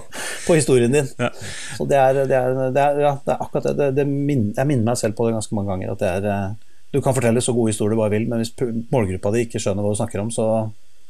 [0.46, 1.08] på historien din.
[1.20, 1.30] Ja.
[1.76, 3.92] Så det er, det er, det er, ja, det er akkurat det.
[3.96, 5.94] det min, jeg minner meg selv på det ganske mange ganger.
[5.94, 8.54] At det er eh, du kan fortelle så gode historier du bare vil, men hvis
[8.90, 10.46] målgruppa di ikke skjønner hva du snakker om, så,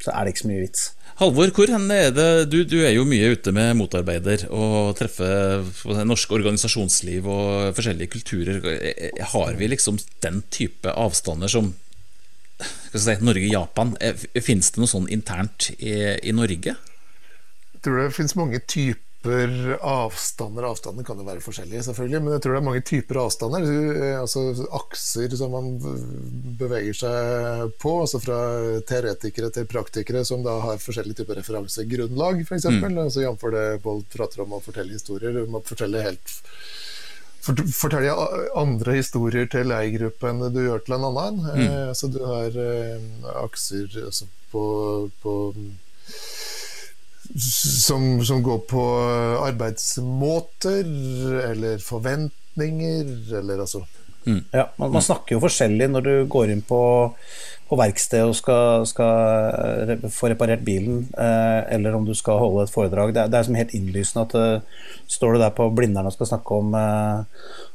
[0.02, 0.82] så er det ikke så mye vits.
[1.20, 5.66] Halvor, hvor er det du, du, er jo mye ute med motarbeider og treffer
[6.08, 8.64] norsk organisasjonsliv og forskjellige kulturer.
[9.34, 11.74] Har vi liksom den type avstander som
[12.94, 13.92] si, Norge-Japan?
[14.40, 15.92] Fins det noe sånn internt i,
[16.24, 16.72] i Norge?
[16.72, 20.62] Jeg tror det finnes mange typer typer avstander.
[20.62, 23.66] Avstandene kan jo være forskjellige, selvfølgelig, men jeg tror det er mange typer avstander.
[24.20, 25.78] Altså akser som man
[26.58, 28.38] beveger seg på, altså fra
[28.88, 32.64] teoretikere til praktikere som da har forskjellige typer referansegrunnlag, f.eks.
[32.64, 32.98] Mm.
[32.98, 33.48] Altså, Jf.
[33.52, 35.32] det Bold prater om å fortelle historier.
[35.36, 36.38] Du må fortelle helt
[37.40, 38.12] fortelle
[38.52, 41.38] andre historier til leirgruppe enn du gjør til en annen.
[41.46, 41.62] Mm.
[41.64, 43.00] Eh, så du har eh,
[43.40, 44.64] akser altså på,
[45.22, 45.36] på
[47.38, 48.82] som, som, går på
[49.46, 50.88] arbeidsmåter
[51.50, 53.84] eller forventninger, eller altså
[54.26, 54.42] mm.
[54.50, 56.80] Ja, man, man, snakker jo forskjellig når du går inn på,
[57.70, 62.74] på verksted og skal, skal, få reparert bilen, eh, eller om du skal holde et
[62.74, 63.14] foredrag.
[63.14, 66.32] Det det er som helt innlysende at uh, står du der på Blindern og skal
[66.32, 67.22] snakke om, uh,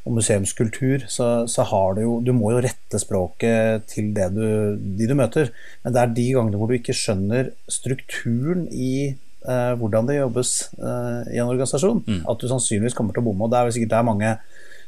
[0.06, 4.76] om museumskultur, så, så, har du jo Du må jo rette språket til det du,
[4.76, 5.54] de du møter.
[5.84, 9.16] Men det er de gangene hvor du ikke skjønner strukturen i
[9.48, 12.22] eh, hvordan det jobbes eh, i en organisasjon, mm.
[12.32, 13.46] at du sannsynligvis kommer til å bomme.
[13.46, 14.32] Og det er jo sikkert der mange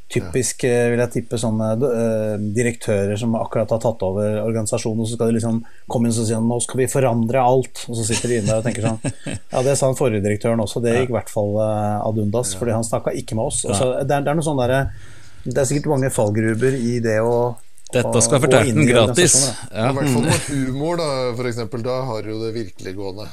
[0.07, 5.09] typisk, eh, vil jeg tippe, sånne uh, direktører som akkurat har tatt over organisasjonen, og
[5.09, 5.57] så skal de liksom
[5.91, 8.61] komme inn og si nå skal vi forandre alt, og så sitter de inne der
[8.61, 9.01] og tenker sånn
[9.51, 12.77] Ja, det sa den forrige direktøren også, det gikk i hvert fall ad undas, fordi
[12.77, 13.65] han snakka ikke med oss.
[13.67, 14.77] Også, det, er, det, er sånn der,
[15.43, 17.35] det er sikkert mange fallgruber i det å
[17.93, 19.35] dette skal fortelle den gratis.
[19.71, 19.89] Ja.
[19.89, 23.27] I hvert fall med humor, da, for eksempel, da har du jo det virkelig gående.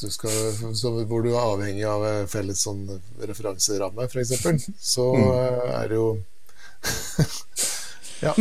[0.00, 0.34] Du skal,
[0.78, 2.82] så, hvor du er avhengig av felles sånn
[3.22, 5.30] referanseramme, f.eks., så mm.
[5.78, 6.10] er det jo
[8.24, 8.34] Ja.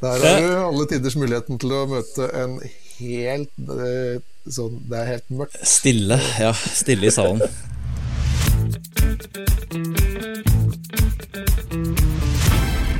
[0.00, 2.58] Der har du alle tiders muligheten til å møte en
[2.98, 4.20] helt eh,
[4.50, 5.58] sånn Det er helt mørkt.
[5.66, 6.52] Stille, ja.
[6.54, 7.42] Stille i salen.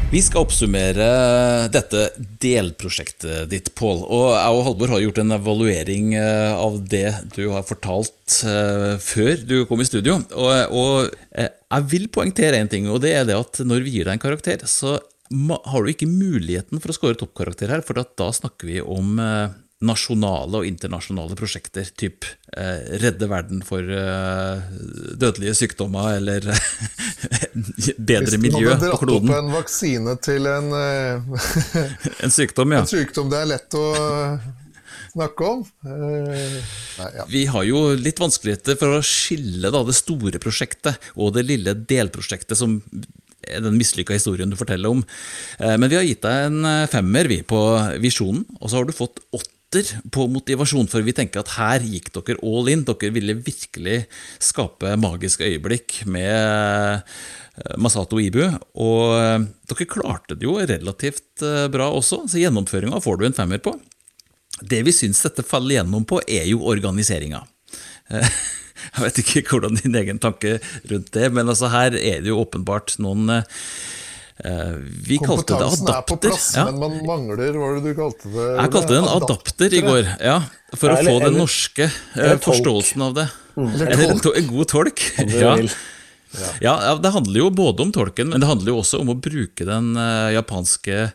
[0.08, 1.06] Vi skal oppsummere
[1.68, 2.06] dette
[2.40, 3.98] delprosjektet ditt, Pål.
[4.08, 8.94] Og jeg og Halvor har gjort en evaluering eh, av det du har fortalt eh,
[9.04, 10.16] før du kom i studio.
[10.32, 14.08] Og, eh, jeg vil poengtere én ting, og det er det at når vi gir
[14.08, 14.96] deg en karakter, så
[15.28, 19.20] har du ikke muligheten for å score toppkarakter her, for da snakker vi om
[19.78, 22.26] nasjonale og internasjonale prosjekter, typ
[22.56, 24.62] eh, redde verden for eh,
[25.14, 26.48] dødelige sykdommer eller
[28.10, 28.58] bedre miljø på kloden.
[28.58, 32.82] Hvis du hadde dratt opp en vaksine til en eh, En sykdom, ja.
[32.82, 33.84] En sykdom det er lett å
[35.12, 35.62] snakke om.
[35.86, 36.58] Eh,
[36.98, 37.28] nei, ja.
[37.30, 41.76] Vi har jo litt vanskeligheter for å skille da, det store prosjektet og det lille
[41.78, 42.80] delprosjektet som
[43.48, 45.04] den mislykka historien du forteller om.
[45.58, 47.62] Eh, men vi har gitt deg en eh, femmer vi på
[48.02, 49.22] visjonen, og så har du fått
[49.68, 52.84] åtte på motivasjon, for vi tenker at her gikk dere all in.
[52.84, 54.06] Dere ville virkelig
[54.40, 58.48] skape magiske øyeblikk med eh, Masato Ibu.
[58.74, 63.36] Og eh, dere klarte det jo relativt eh, bra også, så gjennomføringa får du en
[63.36, 63.76] femmer på.
[64.60, 67.44] Det vi syns dette faller gjennom på, er jo organiseringa.
[68.88, 70.58] Jeg vet ikke hvordan din egen tanke
[70.88, 73.42] rundt det, men altså her er det jo åpenbart noen
[74.38, 75.82] vi kalte det adapter.
[75.82, 76.64] Kompetansen er på plass, ja.
[76.68, 78.46] men man mangler Hva var det du kalte det?
[78.46, 80.38] Jeg kalte det en adapter i går, ja,
[80.76, 83.26] for eller, å få den norske uh, forståelsen av det.
[83.56, 83.66] Mm.
[83.66, 85.06] Eller, eller en god tolk.
[86.28, 86.74] Ja.
[86.84, 86.94] Ja.
[87.00, 89.94] det handler jo både om tolken, men det handler jo også om å bruke den
[89.96, 91.06] uh, japanske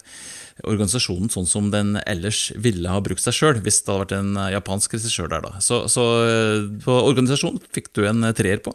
[0.65, 4.41] organisasjonen sånn som den ellers ville ha brukt seg sjøl, hvis det hadde vært en
[4.55, 5.45] japansk regissør der.
[5.45, 5.61] da.
[5.63, 6.03] Så, så
[6.83, 8.73] på organisasjon fikk du en treer på.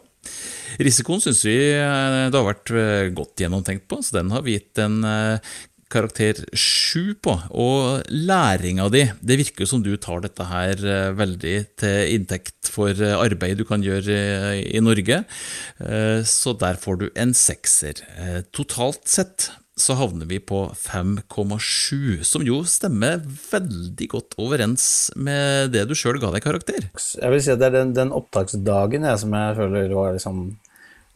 [0.77, 4.57] Risikoen syns vi eh, det har vært eh, godt gjennomtenkt på, så den har vi
[4.57, 5.53] gitt en eh,
[5.89, 7.33] karakter sju på.
[7.57, 10.83] Og læringa di Det virker som du tar dette her
[11.17, 15.23] veldig til inntekt for arbeid du kan gjøre i Norge,
[16.29, 18.03] så der får du en sekser.
[18.53, 19.49] Totalt sett
[19.79, 26.19] så havner vi på 5,7, som jo stemmer veldig godt overens med det du sjøl
[26.21, 26.89] ga deg karakter.
[26.91, 30.41] Jeg vil si at det er den, den opptaksdagen jeg, som jeg føler var liksom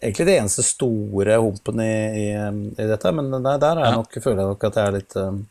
[0.03, 2.28] egentlig det eneste store humpen i, i,
[2.76, 5.18] i dette, men der, der er jeg nok, føler jeg nok at jeg er litt
[5.24, 5.41] uh,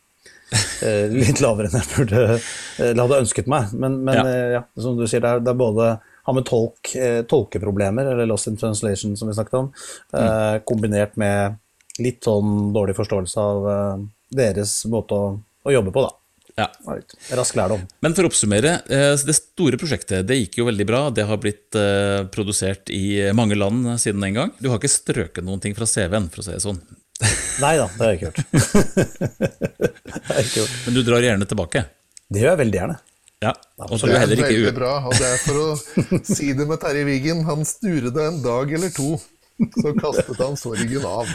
[1.23, 3.73] litt lavere enn jeg burde uh, hadde ønsket meg.
[3.73, 4.35] Men, men ja.
[4.59, 4.63] Ja.
[4.77, 6.93] som du sier, det er, det er både har med tolk,
[7.27, 9.65] tolkeproblemer, eller lost in translation, som vi snakket om,
[10.15, 10.61] mm.
[10.63, 11.57] kombinert med
[12.01, 16.11] litt sånn dårlig forståelse av uh, deres måte å, å, jobbe på, da.
[16.53, 16.67] Ja.
[17.37, 17.81] Rask lærdom.
[18.05, 21.01] Men for å oppsummere, uh, det store prosjektet det gikk jo veldig bra.
[21.13, 24.53] Det har blitt uh, produsert i mange land siden den gang.
[24.59, 26.81] Du har ikke strøket noen ting fra CV-en, for å si det sånn.
[27.63, 28.29] Nei da, det har jeg ikke
[30.59, 30.77] gjort.
[30.85, 31.87] Men du drar gjerne tilbake?
[32.33, 33.01] Det gjør jeg veldig gjerne.
[33.43, 33.51] Ja,
[33.89, 37.03] og så det er veldig bra, og det er for å si det med Terje
[37.07, 39.17] Wigen, Han sturede en dag eller to.
[39.81, 41.27] Så kastet han sorgen av.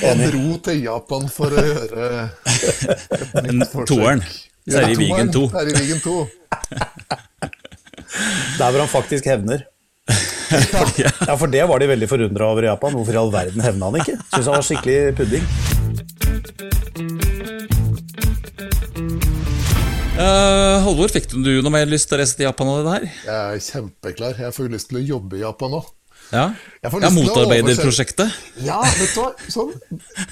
[0.00, 3.88] Han dro til Japan for å gjøre et nytt forsøk.
[3.90, 4.22] Toeren.
[4.70, 5.42] Terje Vigen 2.
[5.50, 6.14] i Vigen 2.
[8.58, 9.60] Der hvor han faktisk hevner.
[10.98, 12.90] Ja, for det var de veldig forundra over i Japan.
[12.98, 14.16] Hvorfor i all verden hevna han ikke?
[14.32, 15.44] Syns han var skikkelig pudding.
[20.20, 23.04] Uh, Halvor, fikk du noe mer lyst til å reise til Japan av det her?
[23.24, 24.34] Jeg er kjempeklar.
[24.44, 25.80] Jeg får lyst til å jobbe i Japan nå.
[26.30, 26.42] Ja,
[26.84, 28.34] ja Motarbeiderprosjektet?
[28.62, 29.30] Ja, vet du hva.
[29.50, 29.72] Som,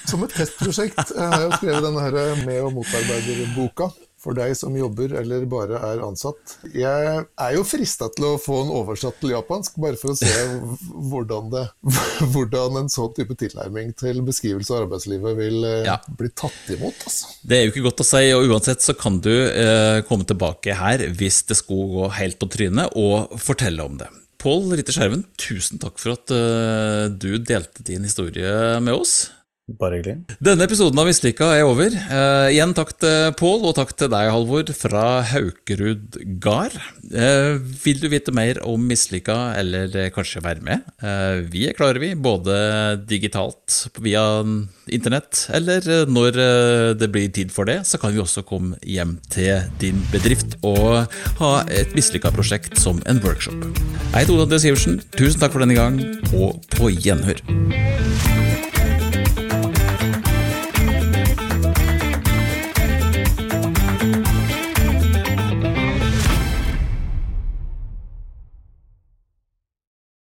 [0.05, 1.01] som et testprosjekt.
[1.15, 3.89] Jeg har jo skrevet denne her med- og motarbeiderboka
[4.23, 6.57] for deg som jobber eller bare er ansatt.
[6.75, 10.33] Jeg er jo frista til å få den oversatt til japansk, bare for å se
[11.11, 11.65] hvordan, det,
[12.35, 15.99] hvordan en sånn type tilnærming til beskrivelse av arbeidslivet vil eh, ja.
[16.19, 17.07] bli tatt imot.
[17.07, 17.33] Altså.
[17.43, 20.79] Det er jo ikke godt å si, og uansett så kan du eh, komme tilbake
[20.79, 24.11] her hvis det skulle gå helt på trynet, og fortelle om det.
[24.39, 29.17] Pål Ritter Skjerven, tusen takk for at uh, du delte din historie med oss.
[29.69, 30.37] Bare hyggelig.
[30.41, 31.93] Denne episoden av Mislykka er over.
[31.93, 36.73] Eh, igjen takk til Pål, og takk til deg, Halvor, fra Haukerud gard.
[37.13, 40.89] Eh, vil du vite mer om Mislykka, eller kanskje være med?
[41.05, 42.57] Eh, vi er klare, vi, både
[43.11, 44.25] digitalt via
[44.89, 48.81] internett, eller eh, når eh, det blir tid for det, så kan vi også komme
[48.81, 51.13] hjem til din bedrift og
[51.43, 53.69] ha et mislykka-prosjekt som en workshop.
[54.15, 56.01] Jeg heter Oda André Sivertsen, tusen takk for denne gang,
[56.33, 57.45] og på gjenhør.